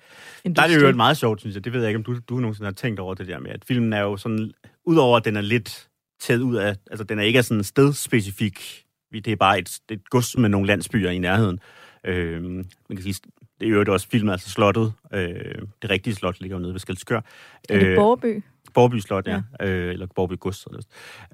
[0.44, 0.52] industri.
[0.54, 1.64] Der er det jo et meget sjovt, synes jeg.
[1.64, 3.64] Det ved jeg ikke, om du, du nogensinde har tænkt over det der med, at
[3.64, 4.52] filmen er jo sådan,
[4.86, 5.88] udover at den er lidt
[6.20, 8.84] taget ud af, altså den er ikke sådan stedspecifik,
[9.20, 11.60] det er bare et, et gods med nogle landsbyer i nærheden.
[12.04, 13.14] Øh, man kan sige,
[13.60, 16.80] det er jo også filmet, altså slottet, øh, det rigtige slot ligger jo nede ved
[16.80, 17.20] Skelskør.
[17.68, 18.42] Er det Borby?
[18.74, 19.42] Borby Slot, ja.
[19.60, 19.66] ja.
[19.66, 20.66] Øh, eller Borby Gods.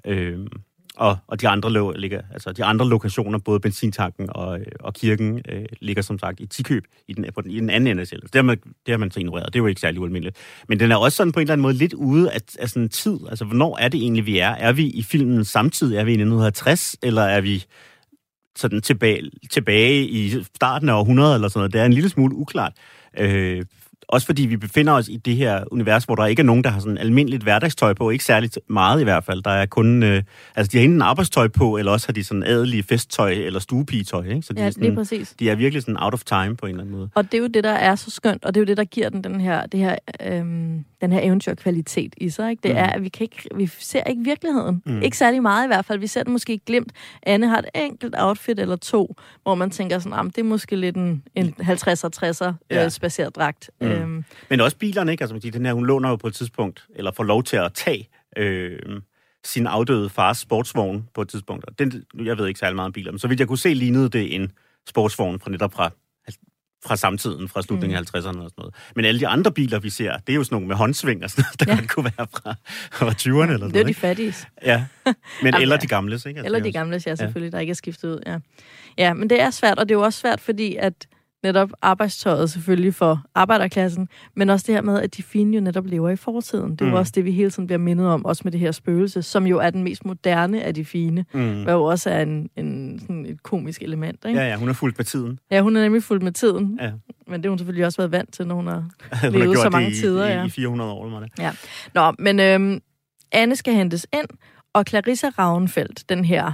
[0.05, 0.39] Øh,
[0.99, 5.41] og, og de andre, lo- ligger, altså de andre lokationer, både benzintanken og, og kirken,
[5.49, 8.07] øh, ligger som sagt i Tikøb, i den, på den, i den anden ende af
[8.07, 8.21] selv.
[8.21, 10.37] Det har, man, det har man så ignoreret, det er jo ikke særlig ualmindeligt.
[10.67, 12.83] Men den er også sådan på en eller anden måde lidt ude af, af sådan
[12.83, 13.19] en tid.
[13.29, 14.49] Altså, hvornår er det egentlig, vi er?
[14.49, 15.97] Er vi i filmen samtidig?
[15.97, 17.65] Er vi i 1960, eller er vi
[18.55, 21.73] sådan tilbage, tilbage i starten af århundredet eller sådan noget?
[21.73, 22.73] Det er en lille smule uklart.
[23.17, 23.65] Øh,
[24.09, 26.69] også fordi vi befinder os i det her univers, hvor der ikke er nogen, der
[26.69, 28.09] har sådan almindeligt hverdagstøj på.
[28.09, 29.41] Ikke særligt meget i hvert fald.
[29.43, 30.03] Der er kun...
[30.03, 30.23] Øh,
[30.55, 34.23] altså, de har enten arbejdstøj på, eller også har de sådan adelige festtøj eller stuepigetøj.
[34.25, 34.41] Ikke?
[34.41, 35.35] Så de, Ja, er lige sådan, præcis.
[35.39, 37.09] de er virkelig sådan out of time på en eller anden måde.
[37.15, 38.83] Og det er jo det, der er så skønt, og det er jo det, der
[38.83, 39.95] giver den, den her, det her,
[40.25, 42.49] øhm, den her eventyrkvalitet i sig.
[42.51, 42.61] Ikke?
[42.63, 42.77] Det Mm.
[42.77, 44.81] er, at vi, kan ikke, vi ser ikke virkeligheden.
[44.85, 44.93] Mm.
[44.93, 45.01] Mm.
[45.01, 45.99] Ikke særlig meget i hvert fald.
[45.99, 46.91] Vi ser det måske glemt.
[47.23, 50.43] Anne har et enkelt outfit eller to, hvor man tænker sådan, "Ah, men det er
[50.43, 52.85] måske lidt en, en 50'er, 60'er Ja.
[52.85, 53.69] øh, spaceret dragt.
[53.81, 53.87] Mm.
[53.87, 53.93] Mm.
[54.01, 55.23] Øhm, Men også bilerne, ikke?
[55.23, 57.73] Altså, sige, den her, hun låner jo på et tidspunkt, eller får lov til at
[57.73, 58.79] tage øh,
[59.45, 61.65] sin afdøde fars sportsvogn på et tidspunkt.
[61.65, 63.73] Og den, jeg ved ikke særlig meget om biler, men så vidt jeg kunne se,
[63.73, 64.51] lignede det en
[64.89, 65.89] sportsvogn fra netop fra,
[66.85, 68.73] fra samtiden, fra slutningen af 50'erne og sådan noget.
[68.95, 71.29] Men alle de andre biler, vi ser, det er jo sådan nogle med håndsving og
[71.29, 71.73] sådan noget, der Ja.
[71.73, 71.79] ja.
[71.79, 72.55] godt kunne være fra,
[72.91, 73.87] fra 20'erne eller sådan det er noget.
[73.87, 74.35] de fattige.
[74.65, 74.85] Ja,
[75.43, 75.79] men eller ja.
[75.81, 76.37] de gamles, ikke?
[76.37, 78.19] Altså, Eller er de gamle, ja, selvfølgelig, der ikke er skiftet ud.
[78.25, 78.37] Ja.
[78.97, 81.07] ja, men det er svært, og det er jo også svært, fordi at
[81.43, 85.85] netop arbejdstøjet selvfølgelig for arbejderklassen, men også det her med, at de fine jo netop
[85.85, 86.71] lever i fortiden.
[86.71, 86.97] Det er jo Mm.
[86.97, 89.57] også det, vi hele tiden bliver mindet om, også med det her spøgelse, som jo
[89.59, 91.63] er den mest moderne af de fine, Mm.
[91.63, 94.25] hvad jo også er en, en, sådan et komisk element.
[94.27, 94.39] Ikke?
[94.39, 95.39] Ja, ja, hun er fuldt med tiden.
[95.51, 96.91] ja, hun er nemlig fuldt med tiden, Ja.
[97.27, 99.45] men det har hun selvfølgelig også været vant til, når hun har Hun har Levet
[99.45, 100.45] gjort så mange i, tider, i, ja.
[100.45, 101.51] i 400 år, eller det er.
[101.93, 102.81] Nå, men øhm,
[103.31, 104.27] Anne skal hentes ind,
[104.73, 106.51] og Clarissa Ravnfeldt, den her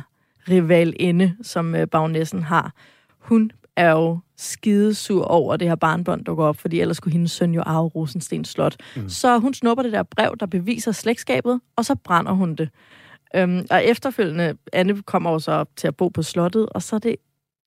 [0.49, 2.73] rivalinde, som øh, bagnessen har,
[3.19, 7.31] hun er jo skidesur over at det her barnbånd dukker op, fordi ellers skulle hendes
[7.31, 8.75] søn jo arve Rosenstens Slot.
[8.95, 9.09] Mm.
[9.09, 12.69] Så hun snupper det der brev, der beviser slægtskabet, og så brænder hun det.
[13.35, 16.95] Øhm, og efterfølgende, Anne kommer jo så op til at bo på slottet, og så
[16.95, 17.15] er det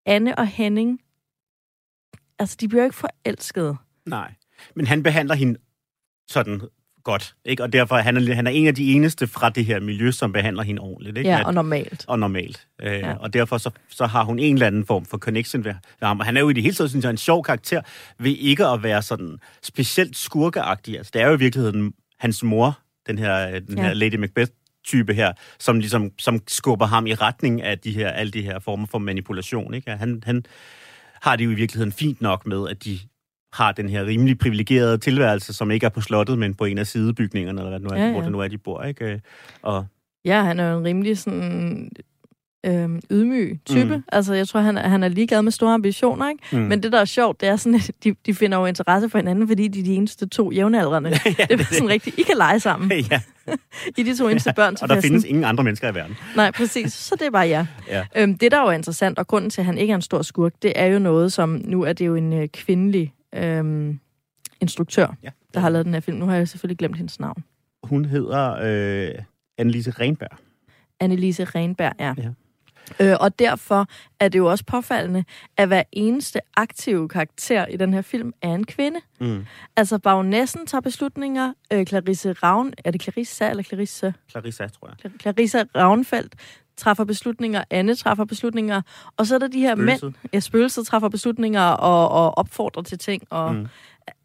[0.07, 1.01] Anne og Henning,
[2.39, 3.77] altså de bliver jo ikke forelskede.
[4.07, 4.35] Nej,
[4.75, 5.61] men han behandler hende
[6.29, 6.61] sådan
[7.05, 7.63] godt, ikke?
[7.63, 10.33] Og derfor er han, han er en af de eneste fra det her miljø, som
[10.33, 11.31] behandler hende ordentligt, ikke?
[11.31, 12.05] Ja, og normalt.
[12.09, 12.67] og normalt.
[12.83, 13.15] Øh, Ja.
[13.15, 16.19] Og derfor så, så har hun en eller anden form for connection ved ved ham.
[16.21, 17.81] Og han er jo i det hele taget, synes jeg, en sjov karakter,
[18.19, 20.97] ved ikke at være sådan specielt skurkeagtig.
[20.97, 23.83] Altså, det er jo i virkeligheden hans mor, den her, den Ja.
[23.83, 24.51] her Lady Macbeth,
[24.85, 28.59] type her, som ligesom som skubber ham i retning af de her, alle de her
[28.59, 29.75] former for manipulation.
[29.75, 29.91] Ikke?
[29.91, 30.45] Han, han
[31.23, 32.99] har det jo i virkeligheden fint nok med, at de
[33.53, 36.87] har den her rimelig privilegerede tilværelse, som ikke er på slottet, men på en af
[36.87, 38.83] sidebygningerne, eller hvad det nu er, Ja, ja, hvor det nu er, de bor.
[38.83, 39.21] Ikke?
[39.63, 39.87] Og
[40.25, 41.91] Ja, han er jo en rimelig sådan
[42.67, 43.97] øhm, ydmyg type.
[43.97, 44.03] Mm.
[44.13, 46.43] Altså, jeg tror, han er, han er ligeglad med store ambitioner, ikke?
[46.53, 46.59] Mm.
[46.59, 49.19] Men det, der er sjovt, det er sådan, at de, de finder jo interesse for
[49.19, 51.11] hinanden, fordi de er de eneste to jævnaldrende.
[51.39, 52.19] ja, det er sådan rigtigt.
[52.19, 52.93] I kan lege sammen.
[53.11, 53.21] ja,
[53.99, 55.09] I de to eneste børn til og der festen.
[55.11, 56.17] findes ingen andre mennesker i verden.
[56.37, 56.93] Nej, præcis.
[56.93, 57.67] Så det er bare jer.
[57.89, 58.05] Ja.
[58.17, 60.23] Øhm, det, der jo er interessant, og grunden til, at han ikke er en stor
[60.23, 64.01] skurk, det er jo noget, som nu er det jo en øh, kvindelig øhm,
[64.61, 65.31] instruktør, Ja.
[65.55, 66.17] der har lavet den her film.
[66.19, 67.45] Nu har jeg selvfølgelig glemt hendes navn.
[67.83, 69.23] Hun hedder øh,
[69.59, 70.39] Annelise Renberg.
[71.01, 72.15] Annelise Renberg, ja.
[72.19, 72.31] Ja.
[73.01, 73.87] Øh, og derfor
[74.21, 75.25] er det jo også påfaldende,
[75.57, 79.01] at hver eneste aktive karakter i den her film er en kvinde.
[79.21, 79.45] Mm.
[79.77, 81.53] Altså, baronessen tager beslutninger.
[81.73, 82.73] Øh, Clarisse Ravn...
[82.85, 84.15] Er det Clarissa eller Clarisse?
[84.31, 85.11] Clarissa, tror jeg.
[85.13, 86.35] Cla- Clarissa Ravnfeldt
[86.79, 88.83] træffer beslutninger, Anne træffer beslutninger,
[89.17, 90.15] og så er der de her mænd, Spøgelset.
[90.33, 93.67] ja, spøgelset træffer beslutninger og, og opfordrer til ting, og, Mm.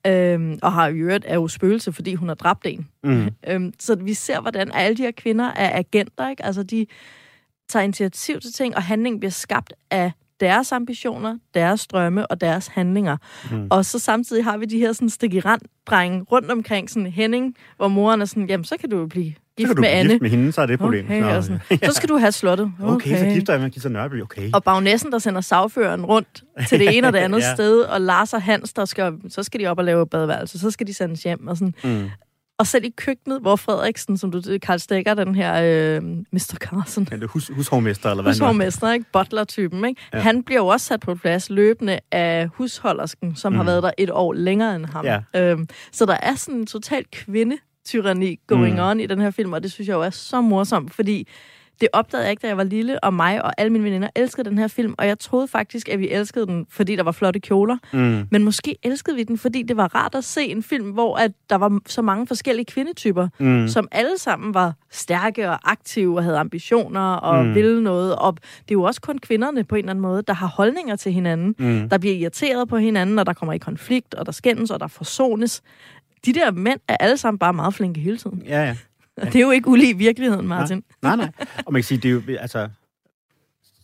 [0.08, 2.88] øhm, og har i øvrigt er jo spøgelse, fordi hun har dræbt en.
[3.04, 3.30] Mm.
[3.48, 6.46] Øhm, så vi ser, hvordan alle de her kvinder er agenter, ikke?
[6.46, 6.86] Altså, de
[7.70, 12.68] tager initiativ til ting, og handling bliver skabt af deres ambitioner, deres drømme og deres
[12.68, 13.18] handlinger.
[13.52, 13.68] Mm.
[13.72, 17.08] Og så samtidig har vi de her sådan stik i rand drenge rundt omkring sådan
[17.08, 19.82] Henning, hvor moren er sådan, jamen så kan du jo blive Så gift kan du
[19.82, 20.10] med blive Anne.
[20.10, 21.06] gift med hende, så er det et problem.
[21.06, 22.72] Okay, Nå, sådan, så skal du have slottet.
[22.84, 24.50] okay, så gifter jeg med Gita Nørby, okay.
[24.54, 27.48] Og bagnessen, der sender sagføreren rundt til det ene og det andet Ja.
[27.48, 27.56] ja.
[27.56, 30.72] sted, og Lars og Hans, der skal, så skal de op og lave badeværelse, så
[30.72, 31.48] skal de sendes hjem.
[31.48, 31.74] Og, sådan.
[31.84, 32.10] Mm.
[32.58, 36.56] og selv i køkkenet, hvor Frederiksen, som du Karl Stegger, den her øh, Mr.
[36.60, 38.36] Carson, Men det er hus, hushovmester, eller hvad er.
[38.36, 39.06] hushovmester, ikke?
[39.14, 40.02] Butler-typen, ikke?
[40.14, 40.18] Ja.
[40.18, 40.24] Ja.
[40.24, 43.58] Han bliver jo også sat på plads løbende af husholdersken, som mm.
[43.58, 45.06] har været der et år længere end ham.
[45.06, 45.20] Ja.
[45.36, 47.06] Øhm, så der er sådan en total
[47.88, 48.80] kvindetyranni going Mm.
[48.82, 51.28] on i den her film, og det synes jeg jo er så morsomt, fordi
[51.82, 54.50] det opdagede jeg ikke, da jeg var lille, og mig og alle mine veninder elskede
[54.50, 57.40] den her film, og jeg troede faktisk, at vi elskede den, fordi der var flotte
[57.40, 57.78] kjoler.
[57.94, 58.28] Mm.
[58.32, 61.32] Men måske elskede vi den, fordi det var rart at se en film, hvor at
[61.50, 63.68] der var så mange forskellige kvindetyper, Mm.
[63.68, 67.56] som alle sammen var stærke og aktive og havde ambitioner og mm.
[67.56, 68.16] ville noget.
[68.16, 68.42] Og det
[68.72, 71.56] er jo også kun kvinderne på en eller anden måde, der har holdninger til hinanden,
[71.60, 71.90] Mm.
[71.90, 74.88] der bliver irriteret på hinanden, og der kommer i konflikt, og der skændes, og der
[74.88, 75.62] forsones.
[76.26, 78.44] De der mænd er alle sammen bare meget flinke hele tiden.
[78.46, 78.76] Ja, ja.
[79.22, 80.84] Og det er jo ikke ulig virkeligheden, Martin.
[81.02, 81.32] Nej, nej.
[81.66, 82.70] Og man kan sige, det er jo, altså,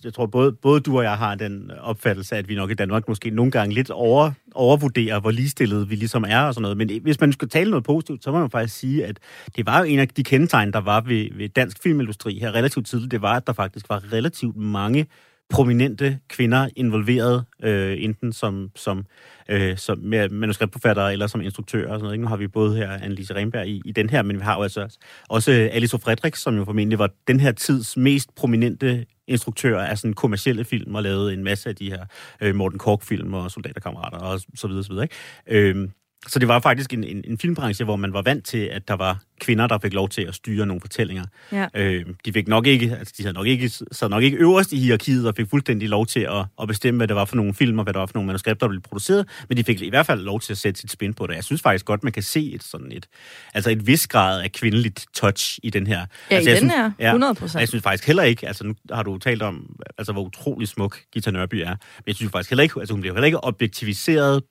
[0.04, 3.08] jeg tror både, både du og jeg har den opfattelse, at vi nok i Danmark
[3.08, 6.78] måske nogle gange lidt over, overvurderer, hvor ligestillede vi ligesom er og sådan noget.
[6.78, 9.19] Men hvis man skal tale noget positivt, så må man faktisk sige, at
[9.56, 12.88] det var jo en af de kendetegn, der var ved, ved dansk filmindustri her relativt
[12.88, 15.08] tidligt, det var, at der faktisk var relativt mange
[15.49, 19.05] prominente kvinder involveret, øh, enten som, som,
[19.49, 22.13] øh, som med manuskriptforfattere eller som instruktører og sådan noget.
[22.13, 22.21] Ikke?
[22.21, 24.63] Nu har vi både her Annelise Renberg i, i den her, men vi har jo
[24.63, 24.97] altså
[25.29, 30.13] også Alice Fredrik, som jo formentlig var den her tids mest prominente instruktør af sådan
[30.13, 32.05] kommercielle film og lavede en masse af de her
[32.41, 35.03] øh, Morten Kork-film og Soldaterkammerater og så videre, så videre.
[35.47, 35.69] Ikke?
[35.69, 35.89] Øh,
[36.27, 38.93] så det var faktisk en, en, en filmbranche, hvor man var vant til, at der
[38.93, 41.23] var kvinder, der fik lov til at styre nogle fortællinger.
[41.51, 41.67] Ja.
[41.75, 44.79] Øh, de fik nok ikke, altså de havde nok ikke, sad nok ikke øverst i
[44.79, 47.79] hierarkiet og fik fuldstændig lov til at, at bestemme, hvad det var for nogle film
[47.79, 50.05] og hvad det var for nogle manuskripter, der blev produceret, men de fik i hvert
[50.05, 51.36] fald lov til at sætte sit spin på det.
[51.36, 53.05] Jeg synes faktisk godt, man kan se et sådan et,
[53.53, 56.05] altså et vis grad af kvindeligt touch i den her.
[56.32, 57.08] Ja, altså, i jeg den synes, her.
[57.08, 57.55] 100 procent.
[57.55, 60.67] og Jeg synes faktisk heller ikke, altså nu har du talt om, altså hvor utrolig
[60.67, 63.43] smuk Gita Nørby er, men jeg synes faktisk heller ikke, altså hun bliver heller ikke
[63.43, 64.43] objektiviseret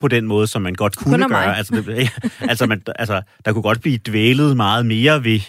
[0.00, 1.56] på den måde, som man godt kunne Kun gøre.
[1.56, 5.40] Altså, det, altså, man, altså, der kunne godt blive dvælet meget mere ved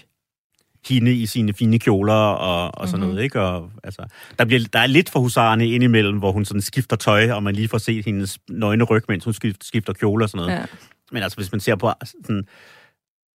[0.89, 3.09] hende i sine fine kjoler og, og sådan Mhm.
[3.09, 3.41] noget, ikke?
[3.41, 4.01] Og, altså,
[4.39, 7.55] der, bliver, der er lidt for husarerne indimellem, hvor hun sådan skifter tøj, og man
[7.55, 10.59] lige får set hendes nøgne ryg, mens hun skifter, skifter kjole og sådan noget.
[10.59, 10.65] Ja.
[11.11, 12.47] Men altså, hvis man ser på sådan,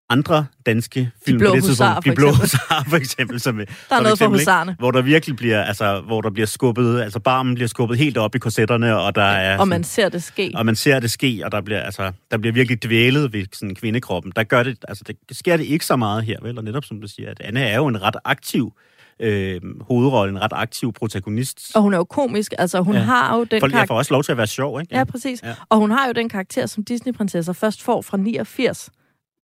[0.09, 3.61] andre danske film blå på det tidspunkt, for de blå husarer for eksempel, som, Der
[3.63, 4.41] er noget for eksempel, ikke?
[4.41, 4.75] husarerne.
[4.79, 8.35] hvor der virkelig bliver, altså, hvor der bliver skubbet, altså barmen bliver skubbet helt op
[8.35, 10.51] i korsetterne, og der er Og man ser det ske.
[10.55, 13.75] og man ser det ske, og der bliver, altså, der bliver virkelig dvælet ved sådan
[13.75, 14.31] kvindekroppen.
[14.35, 16.57] Der gør det, altså, det sker det ikke så meget her, vel?
[16.57, 18.73] Og netop som du siger, at Anne er jo en ret aktiv
[19.21, 21.71] øh, hovedrolle, en ret aktiv protagonist.
[21.75, 22.53] Og hun er jo komisk.
[22.57, 23.01] Altså, hun Ja.
[23.01, 23.87] har jo den For, jeg karakter...
[23.93, 24.95] får også lov til at være sjov, ikke?
[24.97, 25.43] Ja, præcis.
[25.43, 25.47] Ja.
[25.47, 25.55] Ja.
[25.69, 28.89] Og hun har jo den karakter, som Disney-prinsesser først får fra 89.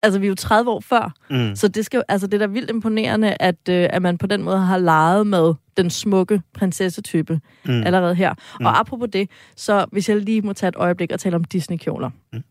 [0.06, 1.14] Altså, vi er jo 30 år før.
[1.30, 1.56] Mm.
[1.56, 4.42] Så det, skal, altså, det er da vildt imponerende, at, øh, at man på den
[4.42, 7.82] måde har leget med den smukke prinsessetype Mm.
[7.86, 8.34] allerede her.
[8.60, 8.66] Mm.
[8.66, 12.10] Og apropos det, så hvis jeg lige må tage et øjeblik og tale om Disney-kjoler.
[12.32, 12.42] Mm.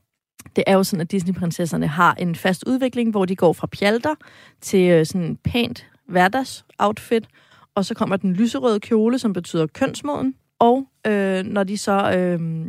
[0.56, 4.16] Det er jo sådan, at Disney-prinsesserne har en fast udvikling, hvor de går fra pjalter
[4.62, 7.28] til øh, sådan en pænt hverdagsoutfit,
[7.76, 12.66] og så kommer den lyserøde kjole, som betyder kønsmoden, og øh, når de så øh,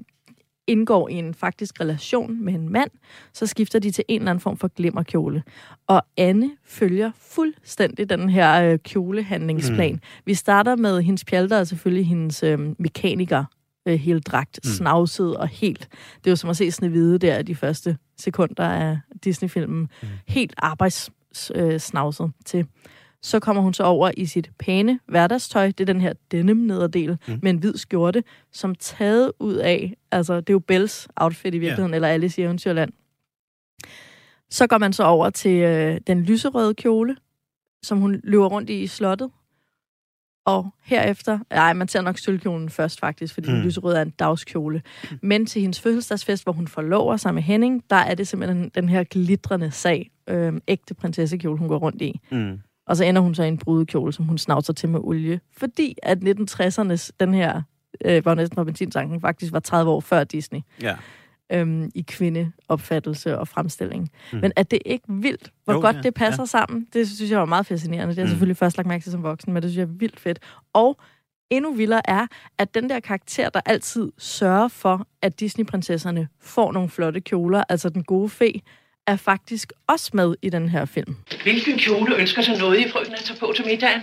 [0.66, 2.90] indgår i en faktisk relation med en mand,
[3.32, 5.42] så skifter de til en eller anden form for glimmerkjole.
[5.86, 9.92] Og Anne følger fuldstændig den her øh, kjolehandlingsplan.
[9.92, 10.00] Mm.
[10.24, 13.44] Vi starter med hendes pjalter, og selvfølgelig hendes øh, mekaniker,
[13.88, 14.70] øh, helt dragt, Mm.
[14.70, 15.88] snavset og helt.
[16.18, 19.80] Det er jo som at se Snehvide der de første sekunder af Disney-filmen.
[20.02, 20.08] Mm.
[20.26, 22.66] Helt arbejdssnavset øh, til.
[23.22, 25.66] Så kommer hun så over i sit pæne hverdagstøj.
[25.66, 27.32] Det er den her denim nederdel Mm.
[27.34, 27.38] mm.
[27.42, 31.58] med en hvid skjorte, som taget ud af, altså det er jo Bells outfit i
[31.58, 31.94] virkeligheden, ja.
[31.94, 32.92] eller Alice i Eventyrland.
[34.50, 37.16] Så går man så over til øh, den lyserøde kjole,
[37.82, 39.30] som hun løber rundt i i slottet.
[40.44, 43.52] Og herefter, nej, man ser nok sølvkjolen først faktisk, fordi mm.
[43.54, 43.58] Mm.
[43.58, 44.82] den lyserøde er en dagskjole.
[45.22, 48.88] Men til hendes fødselsdagsfest, hvor hun forlover sig med Henning, der er det simpelthen den
[48.88, 52.20] her glitrende sag, øh, ægte prinsessekjole, hun går rundt i.
[52.30, 52.60] Mm.
[52.86, 55.40] Og så ender hun så i en brudekjole, som hun snavser til med olie.
[55.56, 57.62] Fordi at 1960'ernes, den her,
[58.04, 60.60] øh, var næsten på benzintanken, faktisk var 30 år før Disney.
[60.82, 60.96] Ja.
[61.52, 64.10] øhm, i kvindeopfattelse og fremstilling.
[64.32, 64.38] Mm.
[64.38, 66.46] Men er det ikke vildt, hvor Jo, godt ja, det passer ja.
[66.46, 66.86] sammen?
[66.92, 68.08] Det synes jeg var meget fascinerende.
[68.08, 68.30] Det har jeg Mm.
[68.30, 70.38] selvfølgelig først lagt mærke til som voksen, men det synes jeg er vildt fedt.
[70.72, 70.98] Og
[71.50, 72.26] endnu vildere er,
[72.58, 77.88] at den der karakter, der altid sørger for, at Disney-prinsesserne får nogle flotte kjoler, altså
[77.88, 78.60] den gode fe,
[79.06, 81.16] er faktisk også med i den her film.
[81.42, 84.00] Hvilken kjole ønsker sig noget i frøken at tage på til middagen?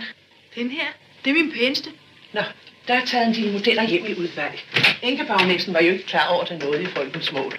[0.54, 0.86] Den her,
[1.24, 1.90] det er min pæneste.
[2.34, 2.40] Nå,
[2.88, 4.60] der er taget en dine modeller hjem i udvalg.
[5.02, 7.52] Enkebagnæsten var jo ikke klar over, at noget i frøkens mål.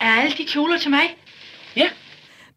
[0.00, 1.16] Er alle de kjoler til mig?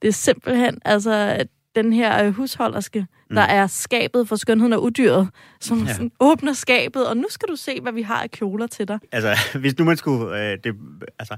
[0.02, 1.46] Det er simpelthen altså
[1.76, 3.36] den her øh, husholderske, mm.
[3.36, 5.30] der er skabet for skønheden og udyret,
[5.62, 5.86] som Ja.
[5.88, 5.94] ja.
[5.94, 9.00] sådan, åbner skabet, og nu skal du se, hvad vi har af kjoler til dig.
[9.12, 10.52] Altså, hvis nu man skulle...
[10.52, 10.76] Øh, det,
[11.20, 11.38] altså,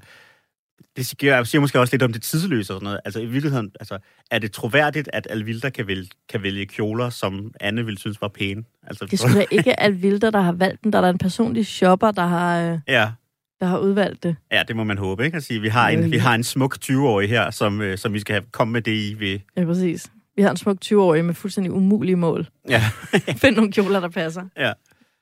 [0.98, 3.00] det siger, siger måske også lidt om det tidsløse og sådan noget.
[3.06, 3.98] Altså, i virkeligheden, altså,
[4.32, 8.28] er det troværdigt, at Alvilda kan vælge, kan vælge kjoler, som Anne ville synes var
[8.28, 8.64] pæne?
[8.88, 10.94] Altså, Det skulle da ikke alt vildt, der har valgt den.
[10.94, 13.12] Der er der en personlig shopper, der har, øh, Ja,
[13.60, 14.36] der har udvalgt det.
[14.52, 15.38] ja, det må man håbe, ikke?
[15.38, 18.20] At sige, vi har en, vi har en smuk 20-årig her, som, øh, som vi
[18.20, 19.40] skal have, komme med det i ved...
[19.58, 20.12] Ja, præcis.
[20.36, 22.48] Vi har en smuk 20-årig med fuldstændig umulige mål.
[22.70, 22.84] Ja,
[23.42, 24.44] Find nogle kjoler, der passer.
[24.58, 24.74] ja.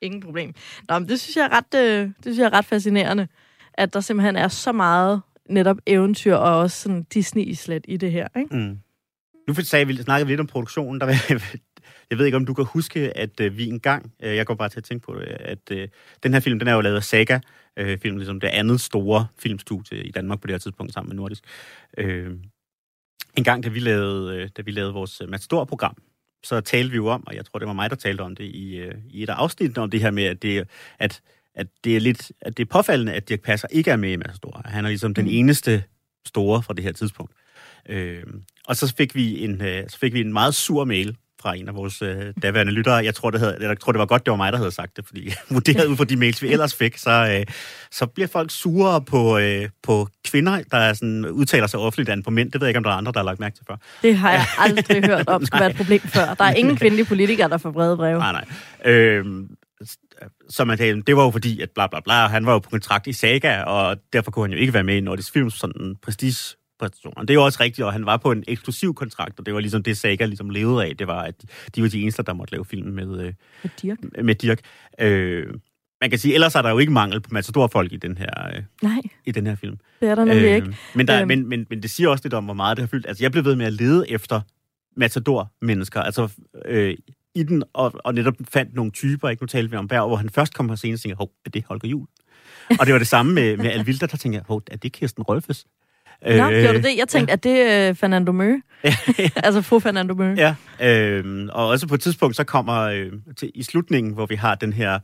[0.02, 0.54] Ingen problem.
[0.90, 3.28] Nå, men det synes jeg er ret, øh, det synes jeg er ret fascinerende,
[3.74, 8.28] at der simpelthen er så meget netop eventyr og også sådan Disney-slet i det her.
[8.40, 8.56] Ikke?
[8.56, 8.80] Mm.
[9.48, 11.02] Nu sagde vi, snakkede vi lidt om produktionen.
[11.02, 11.30] Der, var-
[12.10, 14.70] jeg ved ikke, om du kan huske, at øh, vi engang, øh, jeg går bare
[14.70, 15.88] til at tænke på det, at øh,
[16.24, 17.40] den her film, den er jo lavet af Saga,
[17.78, 21.16] øh, film, ligesom det andet store filmstudie i Danmark på det her tidspunkt sammen med
[21.16, 21.44] Nordisk.
[21.98, 22.32] Øh,
[23.38, 25.96] en gang, da vi lavede, øh, da vi lavede vores øh, Matador-program,
[26.44, 28.44] så talte vi jo om, og jeg tror, det var mig, der talte om det
[28.44, 30.68] i, øh, i et af afsnittene, om det her med, at det,
[31.00, 31.22] at,
[31.56, 34.16] at det er lidt, at det er påfaldende, at Dirk Passer ikke er med i
[34.16, 34.62] Matador.
[34.66, 35.32] Han er ligesom den Mm.
[35.34, 35.84] eneste
[36.28, 37.34] store fra det her tidspunkt.
[37.90, 38.24] Øh,
[38.68, 41.68] og så fik vi en, øh, så fik vi en meget sur mail fra en
[41.68, 42.96] af vores øh, daværende lyttere.
[42.96, 44.72] Jeg tror, det havde, eller, jeg tror, det var godt, det var mig, der havde
[44.72, 47.54] sagt det, fordi vurderet ud fra de mails, vi ellers fik, så, øh,
[47.92, 52.30] så bliver folk sure på, øh, på kvinder, der sådan, udtaler sig offentligt an på
[52.30, 52.52] mænd.
[52.52, 53.76] Det ved jeg ikke, om der er andre, der har lagt mærke til før.
[54.02, 56.34] Det har jeg aldrig hørt om skulle være et problem før.
[56.34, 58.20] Der er ingen kvindelige politikere, der får brede breve.
[58.20, 58.92] Nej, nej.
[58.94, 59.26] Øh,
[60.50, 62.70] så man sagde, det var jo fordi, at bla bla bla, han var jo på
[62.70, 65.82] kontrakt i Saga, og derfor kunne han jo ikke være med i Nordisk Film, sådan
[65.82, 67.14] en prestige præstation.
[67.18, 69.54] Og det er jo også rigtigt, og han var på en eksklusiv kontrakt, og det
[69.54, 70.98] var ligesom det, Saga ligesom levede af.
[70.98, 71.36] Det var, at
[71.76, 73.98] de var de eneste, der måtte lave film med, øh, Med Dirk.
[74.24, 74.60] med Dirk.
[75.00, 75.48] Øh,
[76.02, 78.64] man kan sige, ellers er der jo ikke mangel på matador-folk i den her, øh,
[78.82, 79.78] Nej, i den her film.
[80.02, 80.76] det er der nemlig ikke.
[80.96, 81.28] Men, der, Øhm.
[81.28, 83.06] men, men, men det siger også lidt om, hvor meget det har fyldt.
[83.08, 84.42] Altså, jeg blev ved med at lede efter
[84.98, 86.02] matador-mennesker.
[86.02, 86.30] Altså,
[86.66, 86.96] øh,
[87.40, 89.44] i den, og, og netop fandt nogle typer, ikke?
[89.44, 91.50] Nu talte vi om Berg, hvor han først kom på scenen og tænkte, hov, er
[91.50, 92.08] det Holger Jul?
[92.80, 95.24] og det var det samme med, med Alvilda, der tænkte jeg, hov, er det Kirsten
[95.24, 95.66] Rolfes?
[96.26, 96.98] Nå, gjorde du det?
[96.98, 98.56] Jeg tænkte, at det er Fernando Mø.
[99.36, 100.36] altså fru Fernando Mø.
[100.38, 104.36] Ja, øh, og også på et tidspunkt, så kommer øh, til, i slutningen, hvor vi
[104.36, 105.00] har den her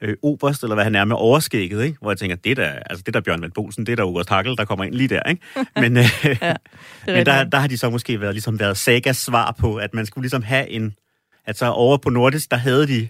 [0.00, 1.98] øh, oberst, eller hvad han er med overskægget, ikke?
[2.00, 3.96] hvor jeg tænker, det er da, altså, det er da Bjørn Van Bolsen, det er
[3.96, 5.22] da Oberst Hakkel, der kommer ind lige der.
[5.22, 5.42] Ikke?
[5.82, 6.04] Men, øh,
[6.40, 6.56] er
[7.06, 10.06] men der, der har de så måske været, ligesom været Sagas svar på, at man
[10.06, 10.94] skulle ligesom have en...
[11.50, 13.08] Altså over på Nordisk, der havde de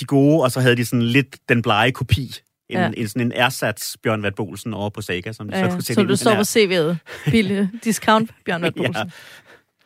[0.00, 2.22] de gode, og så havde de sådan lidt den blege kopi.
[2.68, 2.90] En, Ja.
[2.96, 5.82] en, sådan en ersats Bjørn Vat Bolsen over på Saga, som de Ja, så kunne
[5.82, 7.30] sætte det den står på CV'et.
[7.30, 9.04] Billig discount, Bjørn Vald Ja.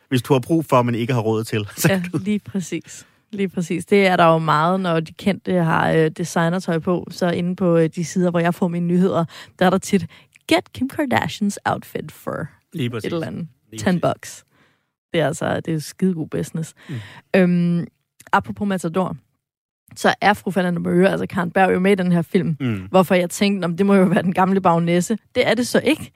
[0.09, 1.67] Hvis du har brug for, men ikke har råd til.
[1.77, 3.05] Så, Ja, lige præcis.
[3.31, 3.85] Lige præcis.
[3.85, 7.07] Det er der jo meget, når de kendte har øh, designertøj på.
[7.11, 9.25] Så inde på øh, de sider, hvor jeg får mine nyheder,
[9.59, 10.05] der er der tit,
[10.47, 13.47] get Kim Kardashians outfit for Lige et eller andet.
[13.71, 14.01] Lige 10 præcis.
[14.01, 14.45] bucks.
[15.15, 16.73] Det er altså det er skidegod business.
[16.89, 16.95] Mm.
[17.35, 17.87] Øhm,
[18.33, 19.15] apropos Matador,
[19.95, 22.57] så er fru Fernanda Møre, altså Karen Berg, jo med i den her film.
[22.59, 22.87] Mm.
[22.89, 25.17] Hvorfor jeg tænkte, om det må jo være den gamle bagnæsse.
[25.35, 26.11] Det er det så ikke.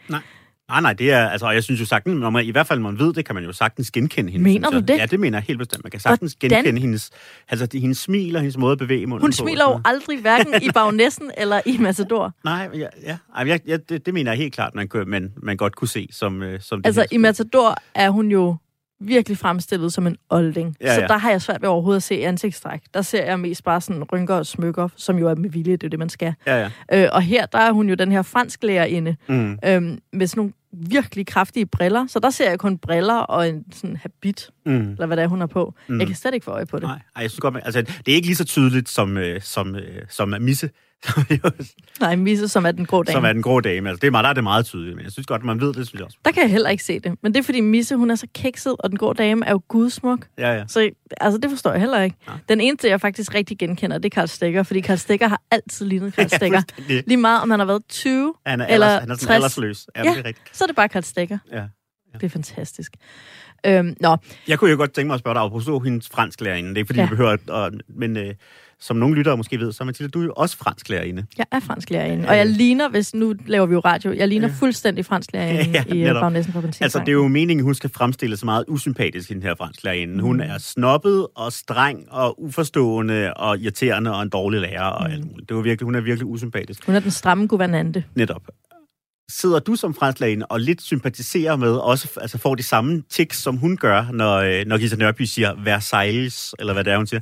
[0.69, 2.79] Nej, nej, det er, altså, og jeg synes jo sagtens, når man, i hvert fald
[2.79, 4.43] man ved det, kan man jo sagtens genkende hende.
[4.43, 4.89] Mener du det?
[4.97, 5.83] Ja, det mener jeg helt bestemt.
[5.83, 6.57] Man kan sagtens Hvordan?
[6.57, 7.09] genkende hendes,
[7.49, 9.35] altså hendes smil og hendes måde at bevæge munden Hun på.
[9.35, 12.33] smiler jo aldrig hverken i bagnæssen eller i Matador.
[12.43, 13.17] Nej, ja, ja.
[13.45, 16.07] Jeg, ja det, det, mener jeg helt klart, man, kan, man, man godt kunne se
[16.11, 18.57] som, øh, som Altså, i Matador er hun jo
[19.01, 20.75] virkelig fremstillet som en olding.
[20.81, 21.07] Ja, Så ja.
[21.07, 22.81] der har jeg svært ved overhovedet at se ansigtstræk.
[22.93, 25.83] Der ser jeg mest bare sådan rynker og smykker, som jo er med vilje, det
[25.83, 26.33] er det, man skal.
[26.47, 26.55] Ja,
[26.91, 27.03] ja.
[27.03, 29.59] Øh, og her, der er hun jo den her fransklærerinde, Mm.
[29.65, 32.07] øhm, med sådan nogle virkelig kraftige briller.
[32.07, 34.91] Så der ser jeg kun briller og en sådan habit, Mm.
[34.91, 35.73] eller hvad det er, hun har på.
[35.87, 35.99] Mm.
[35.99, 36.83] Jeg kan slet ikke få øje på det.
[36.83, 39.41] Nej, ej, jeg synes godt, man, altså, det er ikke lige så tydeligt som, øh,
[39.41, 40.69] som, øh, som Misse,
[41.99, 43.13] Nej, Misse, som er den grå dame.
[43.13, 43.89] som er den grå dame.
[43.89, 45.67] Altså, det er meget, der er det meget tydeligt, men jeg synes godt, man ved
[45.73, 46.17] det, synes jeg også.
[46.25, 47.15] Der kan jeg heller ikke se det.
[47.23, 49.61] Men det er, fordi Misse, hun er så kikset, og den grå dame er jo
[49.67, 50.27] gudsmuk.
[50.37, 50.63] Ja, ja.
[50.67, 50.89] Så
[51.21, 52.15] altså, det forstår jeg heller ikke.
[52.27, 52.37] Nej.
[52.49, 55.85] Den eneste, jeg faktisk rigtig genkender, det er Karl Stikker, fordi Karl Stikker har altid
[55.85, 56.61] lignet Karl Stikker.
[56.75, 57.03] fuldstændig.
[57.07, 59.35] Lige meget, om han har været 20, Han er, Eller alders, han er sådan 60.
[59.35, 59.87] aldersløs.
[59.95, 60.09] Ja, Ja.
[60.09, 60.57] det er rigtigt.
[60.57, 61.37] så er det bare Karl Stikker.
[61.51, 61.63] Ja.
[62.13, 62.91] Det er fantastisk.
[63.65, 66.69] Øhm, nå, Jeg kunne jo godt tænke mig at spørge dig, apropos hendes fransklærerinde.
[66.69, 67.03] Det er ikke, fordi Ja.
[67.03, 67.09] ja.
[67.09, 67.65] vi behøver...
[67.65, 68.33] At, men øh,
[68.81, 71.25] som nogle lyttere måske ved, så Mathilde, du er jo også fransklærerinde.
[71.37, 75.05] jeg er fransklærerinde, og jeg ligner, hvis nu laver vi jo radio, jeg ligner fuldstændig
[75.05, 76.13] fransklærerinde Ja, i øh.
[76.13, 76.83] Bagnæssen på Benzintanken.
[76.83, 80.21] Altså, det er jo meningen, hun skal fremstille så meget usympatisk, den her fransklærerinde.
[80.23, 85.25] Hun er snobbet og streng og uforstående og irriterende og en dårlig lærer og alt
[85.31, 85.49] muligt.
[85.49, 86.85] Det var virkelig, hun er virkelig usympatisk.
[86.85, 88.03] Hun er den stramme guvernante.
[88.15, 88.41] Netop.
[89.29, 93.57] Sidder du som fransklærerinde og lidt sympatiserer med, også altså får de samme tics, som
[93.57, 97.19] hun gør, når, øh, når Gita Nørby siger Versailles, eller hvad det er, hun siger?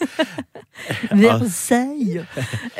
[1.21, 2.27] Versailles.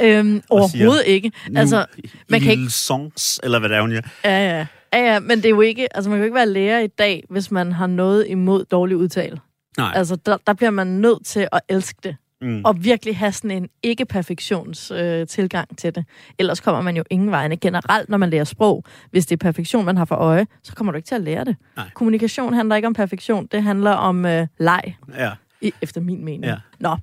[0.02, 1.32] øhm, overhovedet ikke.
[1.56, 1.86] Altså,
[2.30, 2.70] man kan ikke...
[2.70, 4.02] Sons, eller hvad det er, hun siger.
[4.24, 4.66] Ja, ja.
[4.94, 5.96] Ja, ja, men det er jo ikke...
[5.96, 8.98] Altså, man kan jo ikke være lærer i dag, hvis man har noget imod dårlig
[8.98, 9.40] udtale.
[9.78, 9.92] Nej.
[9.96, 12.16] Altså, der, der bliver man nødt til at elske det.
[12.42, 12.62] Mm.
[12.66, 16.06] Og virkelig have sådan en ikke-perfektions øh, tilgang til det.
[16.40, 17.58] Ellers kommer man jo ingen vegne.
[17.58, 20.92] Generelt, når man lærer sprog, hvis det er perfektion, man har for øje, så kommer
[20.92, 21.56] du ikke til at lære det.
[21.76, 21.90] Nej.
[21.96, 25.32] Kommunikation handler ikke om perfektion, det handler om øh, leg, Ja.
[25.62, 26.46] i, efter min mening.
[26.46, 26.56] Ja.
[26.80, 26.96] Nå,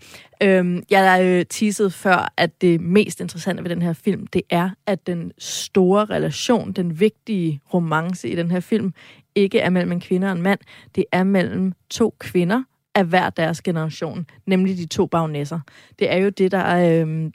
[0.43, 4.71] øhm, jeg øh, teaset før, at det mest interessante ved den her film, det er,
[4.87, 8.93] at den store relation, den vigtige romance i den her film,
[9.35, 10.61] ikke er mellem en kvinde og en mand.
[10.95, 12.63] Det er mellem to kvinder
[12.95, 15.61] af hver deres generation, nemlig de to bagnesser.
[15.99, 17.33] Det er jo det, der er, øhm,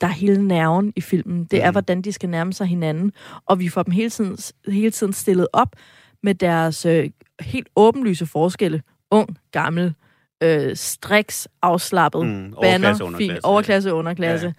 [0.00, 1.44] der er hele nerven i filmen.
[1.44, 1.74] Det er, Mhm.
[1.74, 3.12] hvordan de skal nærme sig hinanden.
[3.46, 4.36] Og vi får dem hele tiden,
[4.68, 5.68] hele tiden stillet op
[6.22, 8.82] med deres øh, helt åbenlyse forskelle.
[9.10, 9.94] Ung, gammel,
[10.42, 13.38] øh, striks, afslappet, Mm, overklasse, banner, underklasse, fin, ja.
[13.42, 14.54] overklasse, underklasse,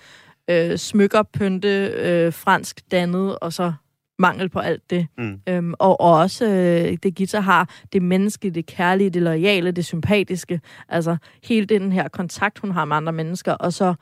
[0.49, 3.73] øh, smykker, pynte, øh, fransk, dannet, og så
[4.19, 5.07] mangel på alt det.
[5.17, 5.41] Mm.
[5.49, 9.85] Øhm, og, og også øh, det guitar har det menneskelige, det kærlige, det loyale, det
[9.85, 10.61] sympatiske.
[10.89, 13.93] Altså hele den her kontakt, hun har med andre mennesker, og så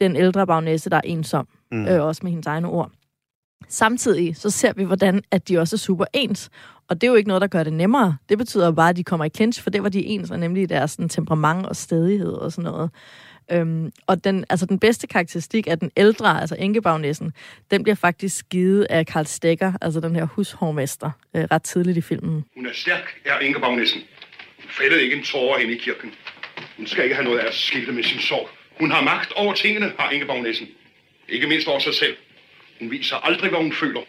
[0.00, 1.86] den ældre bagnæse, der er ensom, mm.
[1.86, 2.90] øh, også med hendes egne ord.
[3.68, 6.50] Samtidig så ser vi, hvordan at de også er super ens.
[6.88, 8.16] Og det er jo ikke noget, der gør det nemmere.
[8.28, 10.68] Det betyder bare, at de kommer i clinch, for det var de ens, og nemlig
[10.68, 12.90] deres sådan, temperament og stedighed og sådan noget.
[13.52, 17.32] Øhm, og den, altså, den bedste karakteristik af den ældre, altså enkebagnæssen,
[17.70, 22.00] den bliver faktisk givet af Karl Stegger, altså den her hushovmester, øh, ret tidligt i
[22.00, 22.44] filmen.
[22.56, 24.00] Hun er stærk, er Ingebagnæssen.
[24.56, 26.10] Hun fældede ikke en tårer ind i kirken.
[26.76, 28.48] Hun skal ikke have noget af at skilte med sin sorg.
[28.80, 30.66] Hun har magt over tingene, har Ingebagnæssen.
[31.28, 32.16] Ikke mindst over sig selv.
[32.82, 34.00] Hun viser aldrig, hvad hun føler.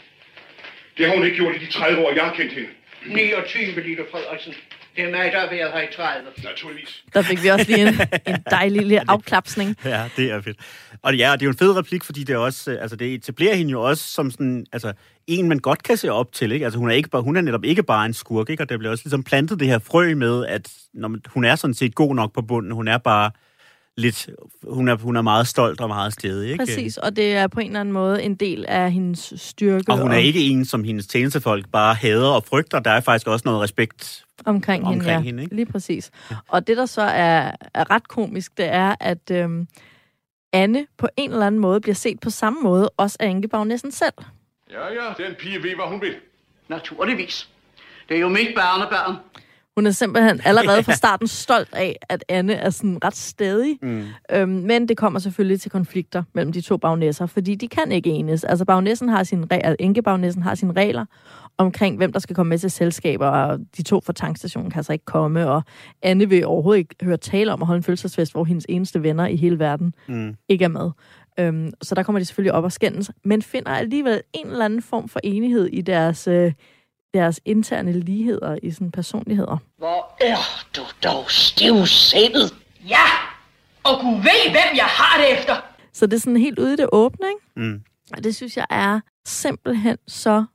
[0.98, 2.70] Det har hun ikke gjort i de 30 år, jeg har kendt hende.
[3.06, 4.54] 29, Lille Frederiksen.
[4.96, 6.30] Det er mig, der har været her i 30.
[6.44, 7.04] Naturligvis.
[7.14, 7.94] Der fik vi også lige en,
[8.34, 9.76] en dejlig lille afklapsning.
[9.86, 10.58] Ja, det er fedt.
[11.02, 13.14] Og ja, det er jo en fed replik, fordi det er også, øh, altså det
[13.14, 14.94] etablerer hende jo også som sådan, altså
[15.28, 16.66] en, man godt kan se op til, ikke?
[16.66, 18.64] Altså hun er, ikke bare, hun er netop ikke bare en skurk, ikke?
[18.64, 21.56] Og der bliver også ligesom plantet det her frø med, at når man, hun er
[21.56, 23.32] sådan set god nok på bunden, hun er bare
[23.98, 24.30] lidt,
[24.64, 26.66] hun er, hun er meget stolt og meget stedig, ikke?
[26.66, 29.98] Præcis, og det er på en eller anden måde en del af hendes styrke Og
[29.98, 32.80] hun er ikke en, som hendes tjenestefolk bare hader og frygter.
[32.80, 34.26] Der er faktisk også noget respekt.
[34.46, 35.26] omkring, hende, omkring ja.
[35.26, 35.56] hende, ikke?
[35.56, 36.12] Lige præcis.
[36.48, 39.68] Og det, der så er, er ret komisk, det er, at øhm,
[40.54, 44.14] Anne på en eller anden måde bliver set på samme måde, også af Ingebagnæssen selv.
[44.72, 46.16] Ja, ja, den pige ved, hvad hun vil.
[46.68, 47.50] Naturligvis.
[48.10, 49.16] Det er jo mit barnebarn.
[49.78, 53.78] Hun er simpelthen allerede fra starten stolt af, at Anne er sådan ret stedig.
[53.82, 54.04] Mm.
[54.32, 58.10] Øhm, men det kommer selvfølgelig til konflikter mellem de to bagnæsser, fordi de kan ikke
[58.10, 58.44] enes.
[58.44, 61.06] Altså bagnæssen har sin regler, Ingebagnæssen har sine regler
[61.58, 64.94] omkring, hvem der skal komme med til selskaber, og de to fra tankstationen kan så
[64.94, 65.64] ikke komme, og
[66.02, 69.28] Anne vil overhovedet ikke høre tale om at holde en fødselsfest, hvor hendes eneste venner
[69.28, 70.36] i hele verden Mm.
[70.50, 70.92] ikke er med.
[71.40, 74.82] Øhm, så der kommer de selvfølgelig op og skændes, men finder alligevel en eller anden
[74.82, 76.52] form for enighed i deres, øh,
[77.14, 79.58] deres interne ligheder i sådan personligheder.
[79.78, 80.38] Hvor er
[80.76, 82.54] du dog stivsindet?
[82.90, 83.06] Ja,
[83.84, 85.54] og Gud ved, hvem jeg har det efter.
[85.94, 87.70] Så det er sådan helt ude i det åbne, ikke?
[87.70, 87.82] Mm.
[88.18, 90.46] Og det synes jeg er simpelthen så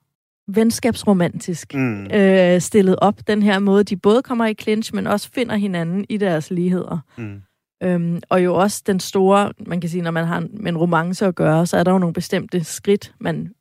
[0.49, 2.07] venskabsromantisk Mm.
[2.15, 3.15] øh, stillet op.
[3.27, 6.99] Den her måde, de både kommer i clinch, men også finder hinanden i deres ligheder.
[7.17, 7.43] Mm.
[7.83, 10.79] Øhm, og jo også den store, man kan sige, når man har en- med en
[10.79, 13.53] romance at gøre, så er der jo nogle bestemte skridt, man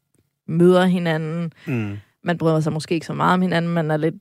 [0.48, 1.54] møder hinanden.
[1.68, 1.98] Mm.
[2.24, 4.16] Man bryder sig måske ikke så meget om hinanden, man er lidt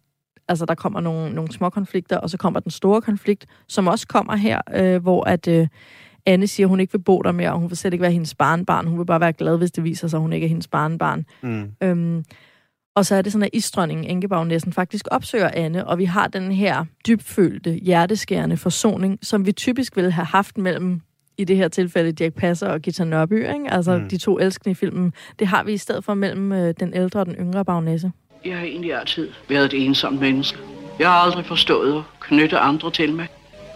[0.48, 4.06] altså der kommer nogle, nogle små konflikter, og så kommer den store konflikt, som også
[4.06, 5.68] kommer her, øh, hvor at øh,
[6.26, 8.12] Anne siger, at hun ikke vil bo der mere, og hun vil slet ikke være
[8.12, 8.86] hendes barnbarn.
[8.86, 11.24] Hun vil bare være glad, hvis det viser sig, at hun ikke er hendes barnbarn.
[11.42, 11.72] Mm.
[11.82, 12.24] Øhm,
[12.96, 16.52] og så er det sådan, at isdronningen Ingebagnæssen faktisk opsøger Anne, og vi har den
[16.52, 21.00] her dybfølte, hjerteskærende forsoning, som vi typisk ville have haft mellem,
[21.38, 23.70] i det her tilfælde, Dirk Passer og Gita Nørby, ikke?
[23.70, 24.02] altså Mm.
[24.02, 24.08] mm.
[24.08, 25.12] de to elskende i filmen.
[25.38, 28.12] Det har vi i stedet for mellem øh, den ældre og den yngre bagnæsse.
[28.44, 30.58] Jeg har egentlig altid været et ensomt menneske.
[30.98, 33.26] Jeg har aldrig forstået at knytte andre til mig.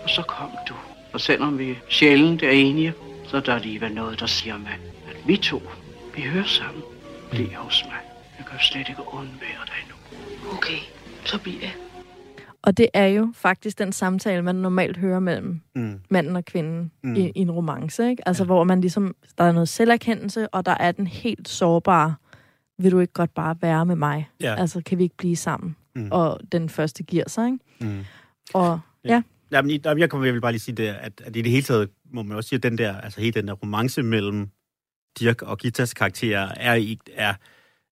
[0.05, 0.75] Og så kom du.
[1.13, 2.93] Og selvom vi sjældent er enige,
[3.29, 4.79] så er der alligevel noget, der siger mig,
[5.11, 5.63] at vi to,
[6.17, 6.83] vi hører sammen.
[7.31, 7.99] Bliv hos mig.
[8.39, 9.95] Jeg kan slet ikke undvære dig nu.
[10.57, 10.79] Okay,
[11.25, 11.73] så bliver jeg.
[12.63, 16.01] Og det er jo faktisk den samtale, man normalt hører mellem Mm.
[16.11, 17.15] manden og kvinden Mm.
[17.17, 18.11] i, i en romance.
[18.11, 18.29] Ikke?
[18.29, 18.45] Altså, Ja.
[18.45, 18.47] ja.
[18.47, 22.15] hvor man ligesom, der er noget selverkendelse, og der er den helt sårbare,
[22.79, 24.29] vil du ikke godt bare være med mig?
[24.41, 24.55] Ja.
[24.55, 25.77] Altså, kan vi ikke blive sammen?
[25.97, 26.09] Mm.
[26.13, 27.59] Og den første giver sig, ikke?
[27.81, 28.05] Mm.
[28.55, 28.81] Og
[29.51, 31.51] Jamen, i- jamen, jeg, kommer, jeg vil bare lige sige det, at, at i det
[31.53, 34.49] hele taget må man også sige, at den der, altså hele den der romance mellem
[35.19, 37.35] Dirk og Gitas karakterer er, ikke- er,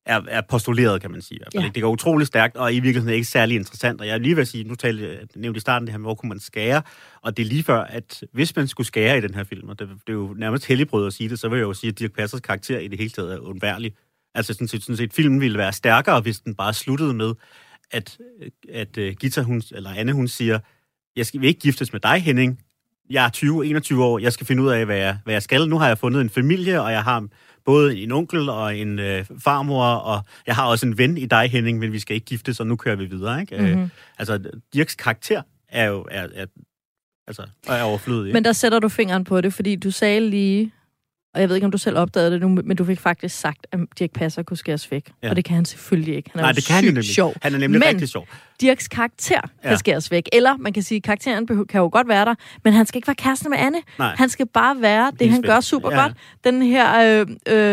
[0.09, 1.41] er, er postuleret, kan man sige.
[1.55, 1.61] Ja.
[1.61, 1.71] Ja.
[1.75, 4.01] Det går utrolig stærkt, og i virkeligheden ikke særlig interessant.
[4.01, 5.99] Og jeg er lige ved at sige, nu talte jeg nævnte i starten det her
[5.99, 6.83] med, hvor kunne man skære,
[7.23, 9.79] og det er lige før, at hvis man skulle skære i den her film, og
[9.79, 11.99] det, det er jo nærmest helligbrød at sige det, så vil jeg jo sige, at
[11.99, 13.95] Dirk Passers karakter i det hele taget er undværlig.
[14.35, 17.35] Altså sådan set, sådan set, filmen ville være stærkere, hvis den bare sluttede med,
[17.91, 18.19] at,
[18.73, 20.59] at uh, Gita, hun, eller Anne, hun siger,
[21.17, 22.61] jeg skal vil ikke giftes med dig, Henning.
[23.11, 25.69] Jeg er 20-21 år, jeg skal finde ud af, hvad jeg, hvad jeg skal.
[25.69, 27.29] Nu har jeg fundet en familie, og jeg har
[27.69, 31.51] både en onkel og en øh, farmor, og jeg har også en ven i dig,
[31.51, 33.41] Henning, men vi skal ikke giftes, og nu kører vi videre.
[33.41, 33.57] Ikke?
[33.57, 33.71] Mm-hmm.
[33.73, 33.91] Øh, Mhm.
[34.19, 36.47] altså, Dirks karakter er jo er, er,
[37.27, 38.27] altså, er overflødig.
[38.27, 38.35] Ikke?
[38.37, 40.73] Men der sætter du fingeren på det, fordi du sagde lige,
[41.39, 43.66] og jeg ved ikke, om du selv opdagede det nu, men du fik faktisk sagt,
[43.72, 45.11] at Dirk Passer kunne skæres væk.
[45.22, 45.30] Ja.
[45.30, 46.30] Og det kan han selvfølgelig ikke.
[46.32, 47.05] Han er Nej, det kan han nemlig.
[47.05, 47.34] sjov.
[47.43, 48.26] Han er nemlig Men- rigtig sjov.
[48.61, 49.76] Dirks karakter Ja.
[49.76, 50.28] skæres væk.
[50.32, 52.34] Eller man kan sige, at karakteren kan jo godt være der,
[52.64, 53.78] men han skal ikke være kæreste med Anne.
[53.99, 54.14] Nej.
[54.18, 56.03] Han skal bare være det, Hendes han gør super Ja.
[56.03, 56.12] godt.
[56.45, 57.26] Den her øh,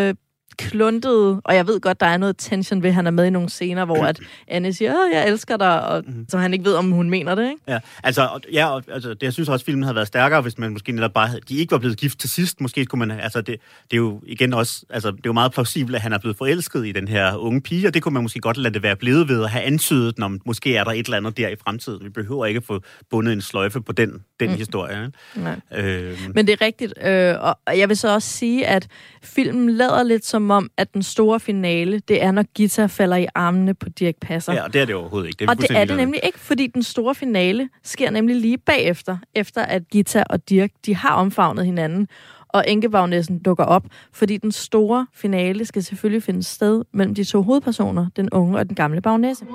[0.07, 0.13] øh,
[0.57, 3.29] kluntede, og jeg ved godt, der er noget tension ved, at han er med i
[3.29, 6.25] nogle scener, hvor at Anne siger, Åh, jeg elsker dig, og Mhm.
[6.29, 7.61] så han ikke ved, om hun mener det, ikke?
[7.67, 10.57] Ja, altså, ja, og, altså det, jeg synes også, at filmen havde været stærkere, hvis
[10.57, 12.61] man måske netop bare havde, de ikke var blevet gift til sidst.
[12.61, 13.47] Måske skulle man, altså det,
[13.91, 16.37] det er jo igen også, altså det er jo meget plausibelt, at han er blevet
[16.37, 18.95] forelsket i den her unge pige, og det kunne man måske godt lade det være
[18.95, 22.03] blevet ved at have antydet, når måske er der et eller andet der i fremtiden.
[22.03, 22.79] Vi behøver ikke at få
[23.09, 24.55] bundet en sløjfe på den, den mm.
[24.55, 25.11] historie.
[25.35, 25.59] Nej.
[25.75, 28.87] Øh, Men det er rigtigt, øh, og jeg vil så også sige, at
[29.23, 33.27] filmen lader lidt som om, at den store finale, det er, når Gita falder i
[33.35, 34.53] armene på Dirk Passer.
[34.53, 35.39] ja, og det er det overhovedet ikke.
[35.39, 38.57] Det er Og det er det nemlig ikke, fordi den store finale sker nemlig lige
[38.57, 42.07] bagefter, efter at Gita og Dirk, de har omfavnet hinanden,
[42.49, 43.83] og enkebagnæssen dukker op,
[44.13, 48.67] fordi den store finale skal selvfølgelig finde sted mellem de to hovedpersoner, den unge og
[48.67, 49.45] den gamle bagnæsse.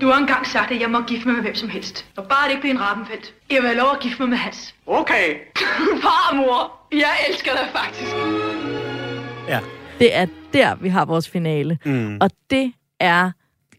[0.00, 2.06] Du har engang sagt, at jeg må gifte mig med hvem som helst.
[2.16, 3.34] Og bare det ikke bliver en rappenfelt.
[3.50, 4.74] Jeg vil have lov at gifte mig med Hans.
[4.86, 5.34] Okay.
[6.04, 8.12] Far, mor, jeg elsker dig faktisk.
[9.48, 9.60] Ja.
[9.98, 11.78] Det er der, vi har vores finale.
[11.84, 12.18] Mm.
[12.20, 13.30] Og det er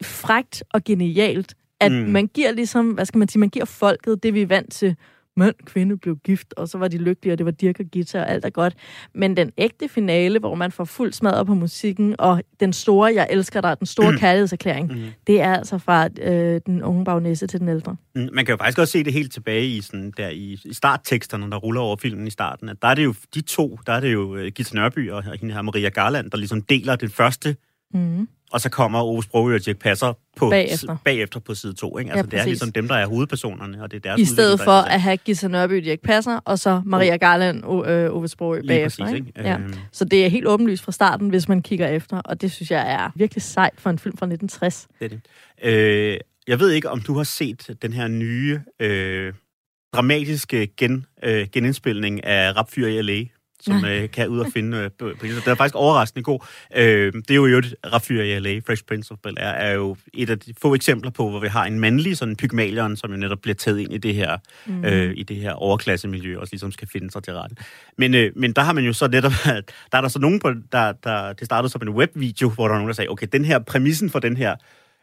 [0.03, 1.97] frægt og genialt, at Mm.
[1.97, 4.95] man giver ligesom, hvad skal man sige, man giver folket det, vi er vant til.
[5.37, 8.19] Mand, kvinde blev gift, og så var de lykkelige, og det var Dirk og Gita,
[8.19, 8.73] og alt er godt.
[9.15, 13.27] Men den ægte finale, hvor man får fuld smadret på musikken, og den store, jeg
[13.29, 15.03] elsker dig, den store kærlighedserklæring, Mm.
[15.27, 17.95] det er altså fra øh, den unge bagnæsse til den ældre.
[18.15, 20.73] Mm, Man kan jo faktisk også se det helt tilbage i, sådan, der i, i
[20.73, 22.69] startteksterne, der ruller over filmen i starten.
[22.69, 25.23] At der er det jo de to, der er det jo uh, Gita Nørby og
[25.39, 27.55] hende her Maria Garland, der ligesom deler den første,
[27.93, 28.27] Mm.
[28.51, 30.97] og så kommer Ove Sprogø og Dirk Passer på, Bagefter.
[31.05, 31.97] bagefter på side to.
[31.97, 32.11] Ikke?
[32.11, 34.59] Ja, Altså, det er ligesom dem, der er hovedpersonerne, og det er deres I stedet
[34.61, 38.59] for at have Gita Nørby, Dirk Passer, og så Maria Garland og øh, Ove Sprogø
[38.59, 39.03] Lige bagefter.
[39.03, 39.27] præcis, ikke?
[39.37, 39.49] ikke?
[39.49, 39.57] Ja.
[39.57, 39.73] Øhm.
[39.91, 42.91] Så det er helt åbenlyst fra starten, hvis man kigger efter, og det synes jeg
[42.93, 44.87] er virkelig sejt for en film fra 1960.
[44.99, 45.21] Det er det.
[45.63, 46.17] Øh,
[46.47, 49.33] jeg ved ikke, om du har set den her nye øh,
[49.93, 53.23] dramatiske gen, øh, genindspilning af Rapfyr i L.A.,
[53.61, 55.43] som øh, kan ud og finde øh, internet.
[55.43, 56.39] Den er faktisk overraskende god.
[56.75, 59.95] Øh, det er jo jo et Rapfyr i L.A., Fresh Prince of Bel-Air, er jo
[60.13, 63.17] et af de få eksempler på, hvor vi har en mandlig sådan pygmalion, som jo
[63.17, 64.85] netop bliver taget ind i det her, mm.
[64.85, 67.55] øh, i det her overklassemiljø, og ligesom skal finde sig til rette.
[67.97, 69.31] Men, øh, men der har man jo så netop,
[69.91, 72.71] der er der så nogen på, der, der, det startede som en webvideo, hvor der
[72.71, 74.55] var nogen, der sagde, okay, den her præmissen for den her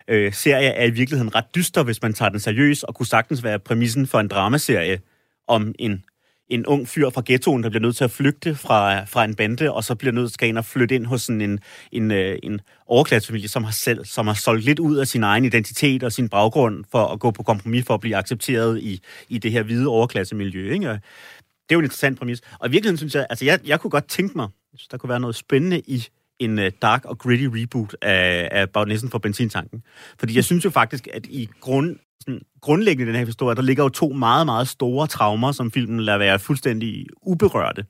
[0.09, 3.44] øh, serie er i virkeligheden ret dyster, hvis man tager den seriøst, og kunne sagtens
[3.44, 5.00] være præmissen for en dramaserie
[5.48, 6.05] om en,
[6.49, 9.72] en ung fyr fra ghettoen, der bliver nødt til at flygte fra, fra en bande,
[9.72, 11.59] og så bliver nødt til at flytte ind hos sådan en,
[11.92, 15.45] en, øh, en overklassefamilie, som har selv, som har solgt lidt ud af sin egen
[15.45, 19.38] identitet og sin baggrund for at gå på kompromis for at blive accepteret i, i
[19.38, 20.72] det her hvide overklassemiljø.
[20.72, 20.88] Ikke?
[20.88, 22.40] Det er jo en interessant præmis.
[22.59, 25.11] Og i virkeligheden synes jeg, altså jeg, jeg kunne godt tænke mig, jeg der kunne
[25.11, 26.07] være noget spændende i
[26.38, 29.82] en øh, dark og gritty reboot af, af Bagnæssen for benzintanken.
[30.18, 33.62] Fordi jeg synes jo faktisk, at i grund, sådan, grundlæggende i den her historie, der
[33.62, 37.84] ligger jo to meget, meget store traumer, som filmen lader være fuldstændig uberørte.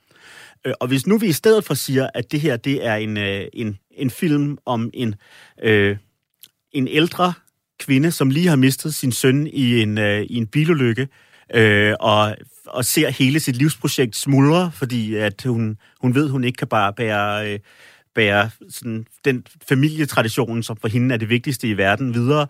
[0.65, 3.17] Øh, og hvis nu vi i stedet for siger, at det her det er en,
[3.17, 5.15] øh, en, en film om en,
[5.63, 5.97] øh,
[6.73, 7.33] en ældre
[7.81, 11.09] kvinde, som lige har mistet sin søn i en, øh, i en bilulykke,
[11.55, 16.57] øh, og, og ser hele sit livsprojekt smuldre, fordi at hun, hun ved, hun ikke
[16.57, 17.59] kan bare bære, øh,
[18.15, 22.47] bære sådan, den familietradition, som for hende er det vigtigste i verden, videre.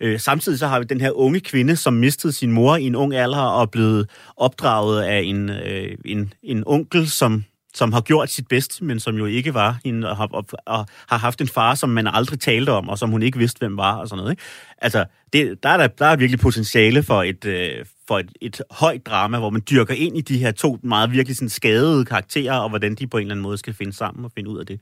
[0.00, 2.94] Øh, samtidig så har vi den her unge kvinde, som mistede sin mor i en
[2.94, 8.30] ung alder og blevet opdraget af en, øh, en, en onkel, som som har gjort
[8.30, 11.48] sit bedste, men som jo ikke var hende, og har, og, og har haft en
[11.48, 14.18] far, som man aldrig talte om, og som hun ikke vidste, hvem var, og sådan
[14.18, 14.32] noget.
[14.32, 14.42] Ikke?
[14.78, 18.62] Altså, det, der, er der, der er virkelig potentiale for et, øh, for et, et
[18.70, 22.58] højt drama, hvor man dyrker ind i de her to meget virkelig sådan skadede karakterer,
[22.58, 24.66] og hvordan de på en eller anden måde skal finde sammen og finde ud af
[24.66, 24.80] det.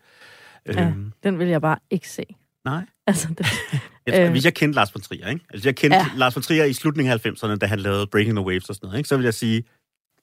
[0.67, 2.23] Ja, Øhm, den vil jeg bare ikke se.
[2.65, 2.85] nej.
[3.07, 3.46] Altså, det,
[4.07, 4.30] Jeg, tror, Øh.
[4.30, 5.44] Hvis jeg kendte Lars von Trier, ikke?
[5.50, 6.07] Altså, jeg kendte ja.
[6.16, 8.86] Lars von Trier i slutningen af 90'erne, da han lavede Breaking the Waves og sådan
[8.86, 9.09] noget, ikke?
[9.09, 9.64] Så vil jeg sige,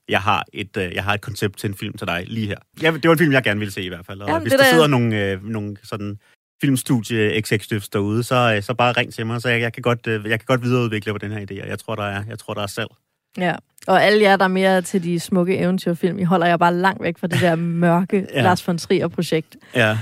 [0.10, 2.58] jeg har et, øh, jeg har et koncept til en film til dig lige her.
[2.82, 4.22] Ja, det var en film, jeg gerne ville se i hvert fald.
[4.22, 6.18] Og Jamen, hvis der der- sidder nogle, øh, nogle sådan
[6.62, 10.08] filmstudie executives derude, så, øh, så bare ring til mig, så jeg, jeg, kan godt,
[10.08, 12.40] øh, jeg kan godt videreudvikle på den her idé, og jeg tror, der er, jeg
[12.40, 12.90] tror, der er salg.
[13.38, 13.56] ja.
[13.88, 17.04] Og alle jer, der er mere til de smukke eventyrfilm, I holder jeg bare langt
[17.04, 18.42] væk fra det der mørke ja.
[18.42, 19.56] Lars von Trier-projekt.
[19.76, 19.98] Ja.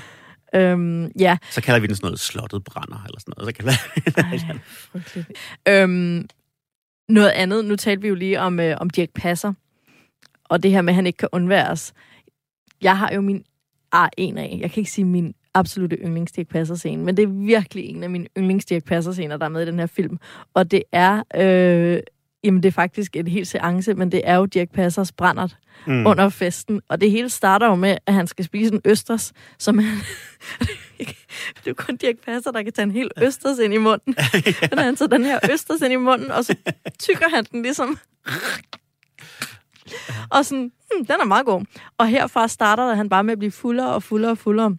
[0.56, 3.56] Øhm, ja, Så kalder vi den sådan noget slottet brænder, eller sådan noget.
[3.56, 3.74] Så kalder
[4.18, 4.58] Ej,
[4.92, 5.32] frygteligt.
[5.68, 6.28] Øhm,
[7.10, 9.54] noget andet, nu talte vi jo lige om, øh, om Dirk Passer,
[10.44, 11.94] og det her med, at han ikke kan undværes.
[12.82, 13.44] Jeg har jo min,
[13.92, 17.28] ah, en af, jeg kan ikke sige min absolute yndlings Dirk Passer-scene, men det er
[17.28, 20.20] virkelig en af mine yndlings Dirk Passer-scener, der er med i den her film.
[20.54, 22.00] Og det er, øh,
[22.44, 25.58] jamen det er faktisk en helt seance, men det er jo Dirk Passers brændert
[25.88, 26.06] mm.
[26.06, 26.82] under festen.
[26.90, 29.98] Og det hele starter jo med, at han skal spise en østers, som han...
[30.98, 34.16] det er jo kun Dirk Passer, der kan tage en hel østers ind i munden.
[34.70, 36.56] Men han tager den her østers ind i munden, og så
[37.00, 37.98] tykker han den ligesom...
[40.30, 41.66] og sådan, hmm, den er meget god.
[41.98, 44.78] Og herfra starter han bare med at blive fuldere og fuldere og fuldere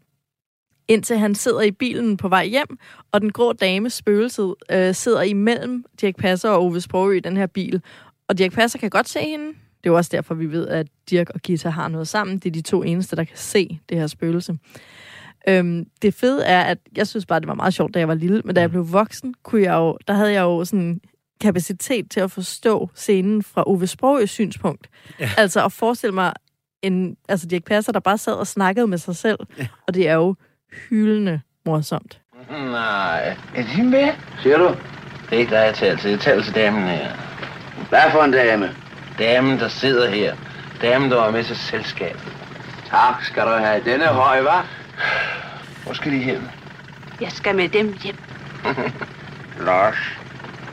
[0.89, 2.79] indtil han sidder i bilen på vej hjem,
[3.13, 7.37] og den grå dame, spøgelset, øh, sidder imellem Dirk Passer og Ove Sprogø i den
[7.37, 7.83] her bil.
[8.29, 9.47] Og Dirk Passer kan godt se hende.
[9.47, 12.39] Det er jo også derfor, vi ved, at Dirk og Gita har noget sammen.
[12.39, 14.59] Det er de to eneste, der kan se det her spøgelse.
[15.49, 18.15] Øhm, det fede er, at jeg synes bare, det var meget sjovt, da jeg var
[18.15, 21.01] lille, men da jeg blev voksen, kunne jeg jo, der havde jeg jo sådan
[21.41, 24.89] kapacitet til at forstå scenen fra Ove Sprogøs synspunkt.
[25.21, 25.31] Ja.
[25.37, 26.33] Altså at forestille mig
[26.83, 29.67] en, altså Dirk Passer, der bare sad og snakkede med sig selv, ja.
[29.87, 30.35] og det er jo
[30.91, 32.19] hyldende morsomt.
[32.51, 33.37] Nej.
[33.55, 34.09] Er de med?
[34.43, 34.69] Siger du?
[35.31, 36.11] Det er ikke dig, jeg taler til.
[36.11, 37.09] Jeg taler til damen her.
[37.89, 38.71] Hvad for en dame?
[39.19, 40.35] Damen, der sidder her.
[40.83, 42.33] Damen, der var med til selskabet.
[42.91, 43.83] Tak skal du have.
[43.85, 44.65] Denne høj, hva'?
[45.85, 46.49] Hvor skal de hen?
[47.21, 48.17] Jeg skal med dem hjem.
[49.67, 49.97] Lars,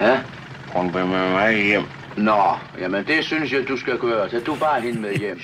[0.01, 0.19] Ja?
[0.67, 1.83] hun vil med mig hjem.
[2.17, 2.43] Nå,
[2.79, 4.29] jamen det synes jeg, du skal gøre.
[4.29, 5.39] Så du bare hende med hjem.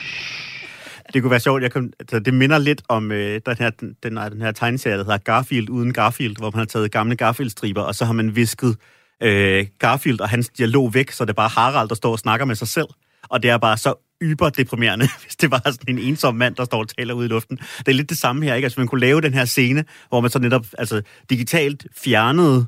[1.14, 1.64] Det kunne være sjovt.
[1.64, 4.97] Jeg kom, altså, det minder lidt om øh, den, her, den, den, den her tegneserie,
[4.97, 8.36] der hedder Garfield uden Garfield, hvor man har taget gamle Garfield-striber, og så har man
[8.36, 8.78] visket
[9.24, 12.45] øh, Garfield og hans dialog væk, så det er bare Harald, der står og snakker
[12.45, 12.88] med sig selv.
[13.30, 16.66] Og det er bare så yber deprimerende, hvis det var sådan en ensom mand, der
[16.66, 17.57] står og taler ude i luften.
[17.57, 18.66] Det er lidt det samme her, ikke?
[18.66, 22.66] Altså, man kunne lave den her scene, hvor man så netop altså, digitalt fjernede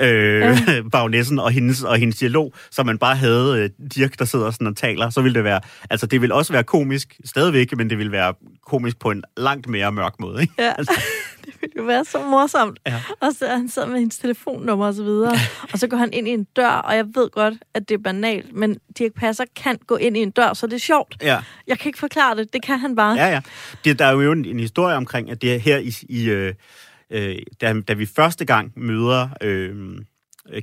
[0.00, 0.56] øh, ja.
[0.92, 4.66] bagnessen og hendes, og hendes dialog, så man bare havde øh, Dirk, der sidder sådan
[4.66, 5.60] og taler, så ville det være,
[5.90, 8.34] altså det ville også være komisk stadigvæk, men det ville være
[8.66, 10.52] komisk på en langt mere mørk måde, ikke?
[10.58, 10.72] Ja,
[11.44, 12.78] det ville jo være så morsomt.
[12.86, 13.00] Ja.
[13.20, 15.34] Og så han sidder med hendes telefonnummer og så videre.
[15.72, 17.98] og så går han ind i en dør, og jeg ved godt, at det er
[17.98, 21.16] banalt, men Dirk Passer kan gå ind i en dør, så det er sjovt.
[21.22, 21.38] Ja.
[21.66, 23.16] Jeg kan ikke forklare det, det kan han bare.
[23.16, 23.40] Ja, ja.
[23.84, 26.54] Det, der er jo en, en historie omkring, at det er her i, i øh,
[27.10, 29.98] øh, da, da vi første gang møder øh,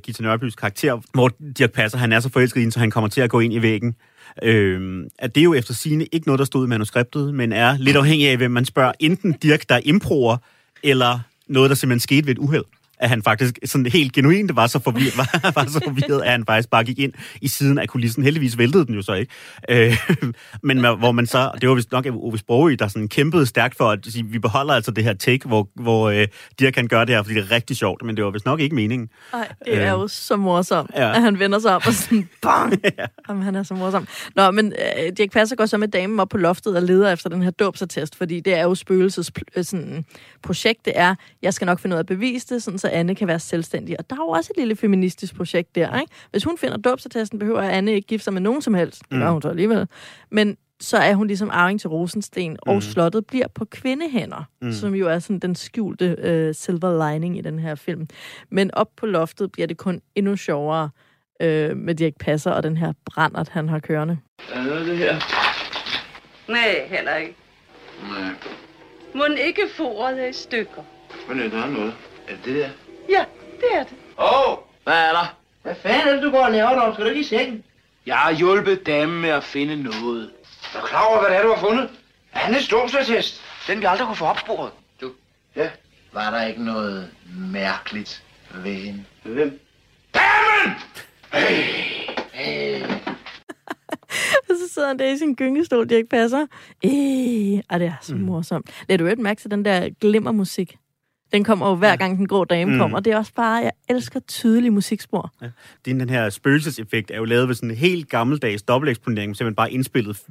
[0.02, 3.08] Gita Nørbys karakter, hvor Dirk Passer, han er så forelsket i hende, så han kommer
[3.08, 3.94] til at gå ind i væggen.
[4.42, 7.78] Øh, at det er jo efter sine ikke noget, der stod i manuskriptet, men er
[7.78, 8.92] lidt afhængig af, hvem man spørger.
[9.00, 10.36] Enten Dirk, der improer,
[10.82, 12.64] eller noget, der simpelthen skete ved et uheld
[12.98, 16.44] at han faktisk sådan helt genuint var så forvirret, var, var så forvirret, at han
[16.46, 18.22] faktisk bare gik ind i siden af kulissen.
[18.22, 19.32] Heldigvis væltede den jo så ikke.
[19.68, 19.96] Øh,
[20.68, 23.90] men hvor man så, det var vist nok Ove Sprogøe, der sådan kæmpede stærkt for
[23.90, 26.26] at sige, vi beholder altså det her take, hvor, hvor øh,
[26.60, 28.60] Dirk kan gøre det her, fordi det er rigtig sjovt, men det var vist nok
[28.60, 29.08] ikke meningen.
[29.32, 30.00] Ej, det er Øh.
[30.00, 31.16] jo så morsomt, ja.
[31.16, 32.80] at han vender sig op og sådan, bang!
[32.98, 33.06] ja.
[33.28, 34.06] Jamen, han er så morsom.
[34.36, 37.30] Nå, men øh, Dirk Passer går så med damen op på loftet og leder efter
[37.30, 40.04] den her dåbsattest, fordi det er jo spøgelses øh, sådan,
[40.42, 40.84] projekt.
[40.84, 43.28] Det er, jeg skal nok finde ud af at bevise det, sådan, så Anne kan
[43.28, 43.96] være selvstændig.
[43.98, 46.12] Og der er jo også et lille feministisk projekt der, ikke?
[46.30, 49.00] Hvis hun finder dåbsattesten, behøver Anne ikke gifte sig med nogen som helst.
[49.10, 49.32] Det gør Mm.
[49.32, 49.88] hun så alligevel.
[50.30, 52.56] Men så er hun ligesom arving til Rosensten, mm.
[52.66, 54.72] og slottet bliver på kvindehænder, mm.
[54.72, 58.08] som jo er sådan den skjulte øh, silver lining i den her film.
[58.50, 60.90] Men op på loftet bliver det kun endnu sjovere
[61.42, 64.18] øh, med Dirk Passer og den her brændert, han har kørende.
[64.52, 65.14] Er det noget, det her?
[66.48, 67.34] Nej, heller ikke.
[68.10, 68.30] Nej.
[69.14, 70.82] Må den ikke foret er i stykker?
[71.28, 71.94] Men der er noget.
[72.28, 72.68] Er det det der?
[73.08, 73.24] Ja,
[73.60, 73.94] det er det.
[74.18, 74.52] Åh!
[74.52, 75.36] Oh, hvad er der?
[75.62, 76.94] Hvad fanden er det, du går og laver dog?
[76.94, 77.64] Skal du ikke i sengen?
[78.06, 80.30] Jeg har hjulpet damen med at finde noget.
[80.74, 81.90] Er du klar over, hvad det er, du har fundet?
[82.32, 83.42] Annes dåbsattest.
[83.66, 84.70] Den vi aldrig kunne få opsporet.
[85.00, 85.12] Du.
[85.56, 85.70] Ja.
[86.12, 87.10] Var der ikke noget
[87.52, 88.22] mærkeligt
[88.54, 89.04] ved hende?
[89.22, 89.60] Hvem?
[90.14, 90.76] Damen!
[91.32, 91.62] Hey!
[92.32, 92.80] Hey.
[94.46, 96.46] Så så sidder han der i sin gyngestol, Dirk Passer.
[96.84, 98.84] Øh, og det er så morsomt.
[98.88, 100.76] Lad du et mærke til den der glimmermusik?
[101.32, 102.78] Den kommer jo hver gang den grå dame Mm.
[102.78, 103.00] kommer.
[103.00, 105.32] Det er også bare, jeg elsker tydelige musikspor.
[105.42, 105.46] Ja.
[105.46, 105.50] Er
[105.84, 109.72] den her spøgelseseffekt er jo lavet ved sådan en helt gammeldags dobbelteksponering, så man bare
[109.72, 110.22] indspillet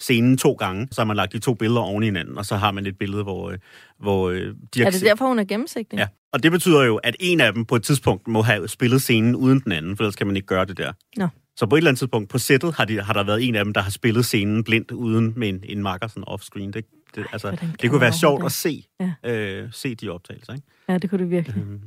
[0.00, 2.56] scenen to gange, så har man lagt de to billeder oven i hinanden, og så
[2.56, 3.58] har man et billede, hvor, øh,
[4.00, 5.98] hvor øh, Dirk Er det derfor, hun er gennemsigtig?
[5.98, 9.02] Ja, og det betyder jo, at en af dem på et tidspunkt må have spillet
[9.02, 10.92] scenen uden den anden, for ellers kan man ikke gøre det der.
[11.16, 11.28] Nå.
[11.56, 13.64] Så på et eller andet tidspunkt på sættet har, de, har der været en af
[13.64, 16.70] dem, der har spillet scenen blindt uden med en, en marker sådan off-screen.
[16.70, 16.84] Det,
[17.14, 19.30] det, altså, hvordan kan det kunne være sjovt overhovedet at se, Ja.
[19.30, 20.52] øh, se de optagelser.
[20.52, 20.66] Ikke?
[20.88, 21.56] Ja, det kunne det virkelig.
[21.62, 21.80] Øhm,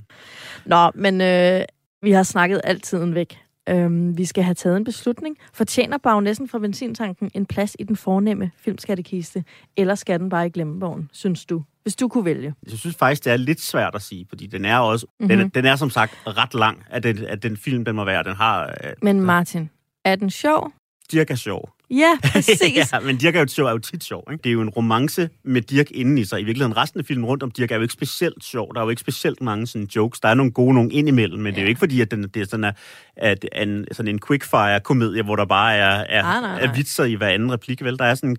[0.65, 1.61] Nå, men øh,
[2.01, 3.39] vi har snakket altiden væk.
[3.69, 5.37] Øhm, vi skal have taget en beslutning.
[5.53, 9.43] Fortjener bagnæssen fra benzintanken en plads i den fornemme filmskattekiste,
[9.77, 11.63] eller skal den bare i glemmebogen, synes du?
[11.83, 12.53] Hvis du kunne vælge.
[12.69, 15.29] Jeg synes faktisk, det er lidt svært at sige, fordi den er også, mm-hmm.
[15.29, 15.51] den, er, Mhm.
[15.51, 18.23] den er som sagt ret lang, at den, at den film, den må være.
[18.23, 18.65] Den har...
[18.83, 19.69] Øh, Men Martin,
[20.05, 20.71] er den sjov?
[21.11, 21.69] Dirk er sjov.
[22.03, 22.93] Ja, præcis.
[22.93, 24.23] ja, men Dirk er jo, sjov, er jo tit sjov.
[24.31, 24.41] Ikke?
[24.43, 26.41] Det er jo en romance med Dirk inden i sig.
[26.41, 28.73] I virkeligheden, resten af filmen rundt om Dirk er jo ikke specielt sjov.
[28.73, 30.19] Der er jo ikke specielt mange sådan jokes.
[30.19, 31.51] Der er nogle gode nogle indimellem, men ja.
[31.51, 32.75] det er jo ikke fordi, at den, det er sådan, at,
[33.17, 36.61] at en, sådan en quickfire-komedie, hvor der bare er, er, Nej, nej, nej.
[36.61, 37.83] er vitser i hver anden replik.
[37.83, 37.99] Vel?
[37.99, 38.37] Der er sådan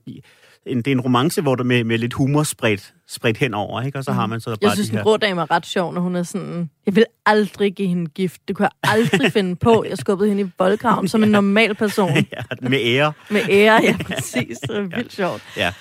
[0.66, 3.98] en, det er en romance, hvor der med, med lidt humor spredt, spredt henover, ikke?
[3.98, 4.62] og så har man så bare Mhm.
[4.62, 5.04] Jeg synes, de den her...
[5.04, 8.40] grå dame er ret sjov, når hun er sådan, jeg vil aldrig give hende gift.
[8.48, 9.84] Det kunne jeg aldrig finde på.
[9.88, 12.10] Jeg skubbede hende i voldgraven som en normal person.
[12.32, 13.12] ja, med ære.
[13.30, 14.58] Med ære, ja, præcis.
[14.58, 15.42] Det er vildt sjovt.
[15.56, 15.72] Ja.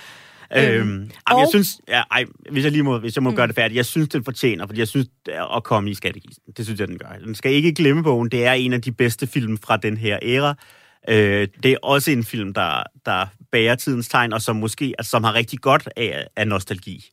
[0.58, 3.34] Øhm, Øhm, og- jeg synes, ja, ej, hvis jeg lige må, hvis jeg må Mm.
[3.34, 3.36] mm.
[3.36, 5.08] gøre det færdigt, jeg synes, den fortjener, fordi jeg synes,
[5.56, 6.54] at komme i skattekisten.
[6.58, 7.08] Det synes jeg, den gør.
[7.26, 8.30] Den skal ikke glemme bogen.
[8.30, 10.56] Det er en af de bedste film fra den her æra.
[11.10, 13.26] Øh, det er også en film, der, der
[13.56, 17.06] bærer tidens tegn, og som måske, altså, som har rigtig godt af, af nostalgi.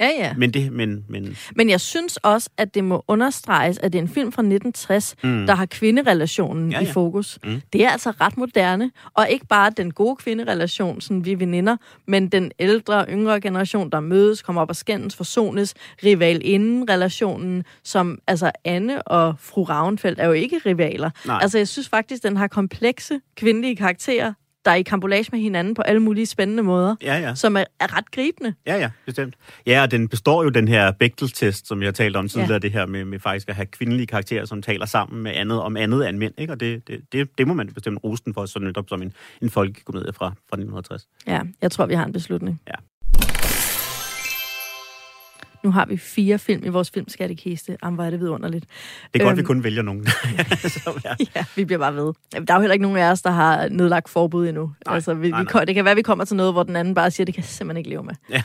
[0.00, 0.34] Ja, ja.
[0.36, 4.02] Men det, men, men Men jeg synes også, at det må understreges, at det er
[4.02, 5.46] en film fra 1960, mm.
[5.46, 7.38] Der har kvinderelationen ja, Ja, i fokus.
[7.44, 7.62] Mm.
[7.72, 11.76] Det er altså ret moderne, og ikke bare den gode kvinderelation, sådan vi er veninder,
[12.06, 15.74] men den ældre, yngre generation, der mødes, kommer op og skændes, forsones,
[16.04, 21.10] rival inden relationen, som altså Anne og fru Ravnfeldt er jo ikke rivaler.
[21.26, 21.38] Nej.
[21.42, 24.32] Altså jeg synes faktisk, den har komplekse kvindelige karakterer,
[24.66, 27.34] der er i kambolage med hinanden på alle mulige spændende måder, ja, ja.
[27.34, 28.54] som er, er ret gribende.
[28.66, 29.34] Ja, ja, bestemt.
[29.66, 32.58] Ja, og den består jo den her Bechtel-test, som jeg talte om tidligere, Ja.
[32.58, 35.76] det her med, med faktisk at have kvindelige karakterer, som taler sammen med andet om
[35.76, 36.52] andet end mænd, ikke?
[36.52, 39.12] Og det, det, det, det må man bestemt rose den for, så netop som en,
[39.42, 41.06] en folkekomedie fra, fra 1960.
[41.26, 42.60] Ja, jeg tror, vi har en beslutning.
[42.66, 42.74] Ja.
[45.64, 47.76] Nu har vi fire film i vores filmskattekiste.
[47.82, 48.64] Jamen, hvor er det vidunderligt.
[49.14, 49.38] Det er godt, Øhm.
[49.38, 50.06] vi kun vælger nogen.
[50.06, 51.14] så, ja.
[51.36, 52.12] Ja, vi bliver bare ved.
[52.32, 54.72] Der er jo heller ikke nogen af os, der har nedlagt forbud endnu.
[54.86, 55.52] Nej, altså, vi, nej, vi, nej.
[55.52, 57.40] ko- det kan være, vi kommer til noget, hvor den anden bare siger, det kan
[57.42, 58.14] jeg simpelthen ikke leve med.
[58.30, 58.42] Ja.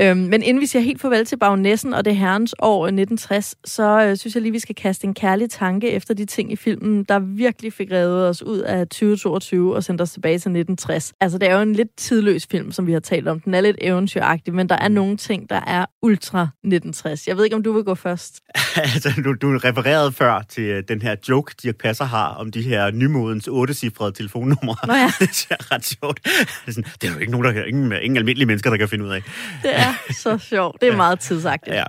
[0.00, 4.02] Øhm, men inden vi siger helt farvel til Bagnæssen og det herrens år 1960, så
[4.02, 7.04] øh, synes jeg lige, vi skal kaste en kærlig tanke efter de ting i filmen,
[7.04, 11.12] der virkelig fik reddet os ud af 2022 og sendt os tilbage til 1960.
[11.20, 13.40] Altså, det er jo en lidt tidløs film, som vi har talt om.
[13.40, 17.28] Den er lidt eventyragtig, men der er nogle ting, der er ultra 1960.
[17.28, 18.40] Jeg ved ikke, om du vil gå først.
[18.94, 22.62] altså, du, du refererede før til øh, den her joke, Dirk Passer har om de
[22.62, 24.76] her nymodens 8-cifrede telefonnumre.
[24.86, 25.12] Nå ja.
[25.20, 26.24] det er ret sjovt.
[26.24, 26.30] Det
[26.66, 29.04] er, sådan, det er jo ikke nogen, der ingen, ingen almindelige mennesker, der kan finde
[29.04, 29.22] ud af.
[29.62, 29.85] Det er
[30.22, 30.80] så sjovt.
[30.80, 31.76] Det er meget tidsagtigt.
[31.76, 31.84] Ja.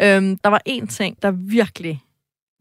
[0.00, 2.02] Øhm, der var en ting, der virkelig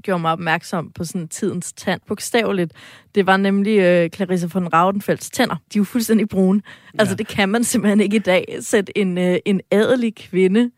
[0.04, 2.74] gjorde mig opmærksom på sådan tidens tand, bogstaveligt.
[3.16, 5.56] Det var nemlig øh, Clarissa von Raudenfelds tænder.
[5.56, 6.62] De er jo fuldstændig brune.
[6.94, 7.00] Ja.
[7.00, 8.58] Altså, det kan man simpelthen ikke i dag.
[8.60, 10.72] Sætte en, øh, en adelig kvinde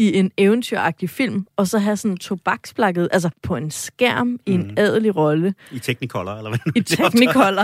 [0.00, 4.60] i en eventyragtig film, og så have sådan tobaksplakket, altså på en skærm i en
[4.60, 4.74] Mhm.
[4.76, 5.54] adelig rolle.
[5.72, 6.58] I Technicolor, eller hvad?
[6.76, 7.62] I Technicolor.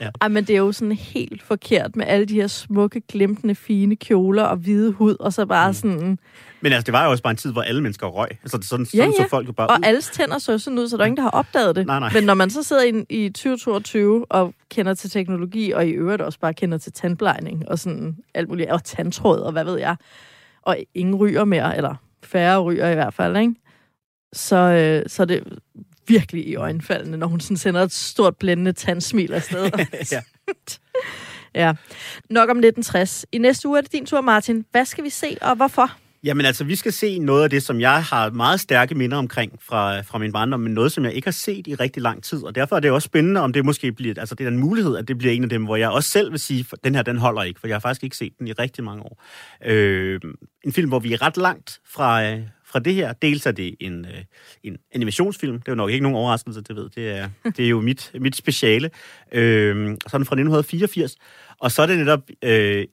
[0.00, 0.04] Ja.
[0.04, 0.10] ja.
[0.20, 3.96] Ej, men det er jo sådan helt forkert med alle de her smukke, glimtende, fine
[3.96, 5.74] kjoler og hvide hud, og så bare mm.
[5.74, 6.18] sådan...
[6.60, 8.28] Men altså, det var jo også bare en tid, hvor alle mennesker røg.
[8.42, 9.24] Altså, sådan, Ja, sådan ja.
[9.24, 9.84] så folk jo bare Og ud.
[9.84, 11.86] alles tænder så sådan ud, så der er ingen, der har opdaget det.
[11.86, 12.10] Nej, nej.
[12.14, 16.22] Men når man så sidder i, i 2022 og kender til teknologi, og i øvrigt
[16.22, 19.96] også bare kender til tandplejning og sådan alt muligt, og tandtråd og hvad ved jeg,
[20.68, 23.54] og ingen ryger mere, eller færre ryger i hvert fald, ikke?
[24.32, 25.58] Så, øh, så det
[26.06, 29.70] virkelig i øjenfaldene, når hun sådan sender et stort blændende tandsmil afsted.
[30.12, 30.22] ja.
[31.54, 31.74] ja.
[32.30, 33.26] Nok om 1960.
[33.32, 34.64] I næste uge er det din tur, Martin.
[34.70, 35.96] Hvad skal vi se, og hvorfor?
[36.24, 39.58] Jamen altså, vi skal se noget af det, som jeg har meget stærke minder omkring
[39.62, 42.44] fra, fra min barndom, men noget, som jeg ikke har set i rigtig lang tid.
[42.44, 44.96] Og derfor er det også spændende, om det måske bliver, altså det er en mulighed,
[44.96, 47.18] at det bliver en af dem, hvor jeg også selv vil sige, den her, den
[47.18, 49.22] holder ikke, for jeg har faktisk ikke set den i rigtig mange år.
[49.66, 50.20] Øh,
[50.64, 53.12] en film, hvor vi er ret langt fra, øh, fra det her.
[53.12, 54.24] Dels er det en, øh,
[54.62, 55.58] en animationsfilm.
[55.58, 56.88] Det er jo nok ikke nogen overraskelse, det ved.
[56.88, 58.90] Det er, det er jo mit, mit speciale.
[59.32, 61.16] Øh, så den fra 1984.
[61.60, 62.20] Og så er det netop...
[62.44, 62.84] Øh,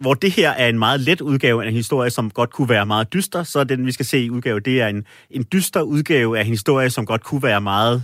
[0.00, 2.86] hvor det her er en meget let udgave af en historie, som godt kunne være
[2.86, 5.82] meget dyster, så er den, vi skal se i udgave, det er en, en dyster
[5.82, 8.02] udgave af en historie, som godt kunne være meget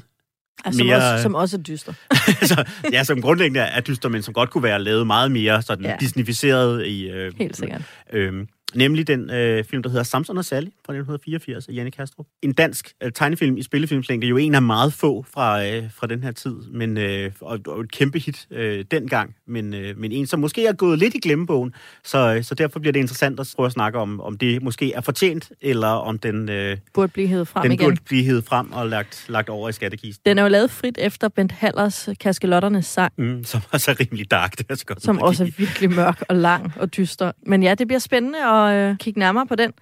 [0.65, 1.93] Altså, mere, som, også, som også er dyster.
[2.41, 5.85] altså, ja, som grundlæggende er dyster, men som godt kunne være lavet meget mere sådan
[5.85, 5.97] ja.
[6.01, 7.09] disnificeret i...
[7.11, 7.83] Øh, Helt sikkert.
[8.13, 12.27] Øh, Nemlig den øh, film, der hedder Samson og Sally fra 1984 af Janne Kastrup.
[12.43, 16.23] En dansk øh, tegnefilm i spillefilmslængde, jo en af meget få fra, øh, fra den
[16.23, 20.27] her tid, men, øh, og, og et kæmpe hit øh, dengang, men, øh, men en,
[20.27, 23.53] som måske er gået lidt i glemmebogen, så, øh, så derfor bliver det interessant at
[23.57, 27.29] prøve at snakke om, om det måske er fortjent, eller om den, øh, burde blive
[27.29, 27.87] hævet frem den igen.
[27.87, 30.23] burde blive hævet frem og lagt, lagt over i skattekisten.
[30.27, 33.13] Den er jo lavet frit efter Bent Hallers Kaskelotternes sang.
[33.19, 34.59] Mm, som også er rimelig dark.
[34.59, 37.33] Det er så godt som også er virkelig mørk og lang og dyster.
[37.47, 39.73] Men ja, det bliver spændende at øh, kigge nærmere på den.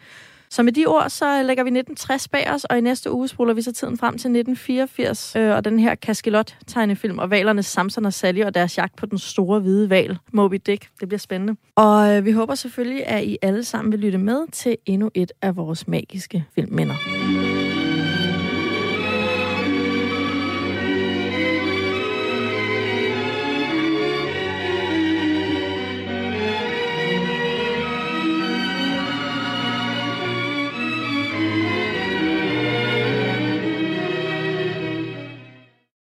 [0.53, 3.55] Så med de ord, så lægger vi 1960 bag os, og i næste uge spoler
[3.55, 8.13] vi så tiden frem til 1984, øh, og den her Kaskelot-tegnefilm, og valernes Samson og
[8.13, 10.89] Sally og deres jagt på den store hvide val, Moby Dick.
[11.01, 11.57] Det bliver spændende.
[11.77, 15.33] Og øh, vi håber selvfølgelig, at I alle sammen vil lytte med til endnu et
[15.43, 16.95] af vores magiske filmminder.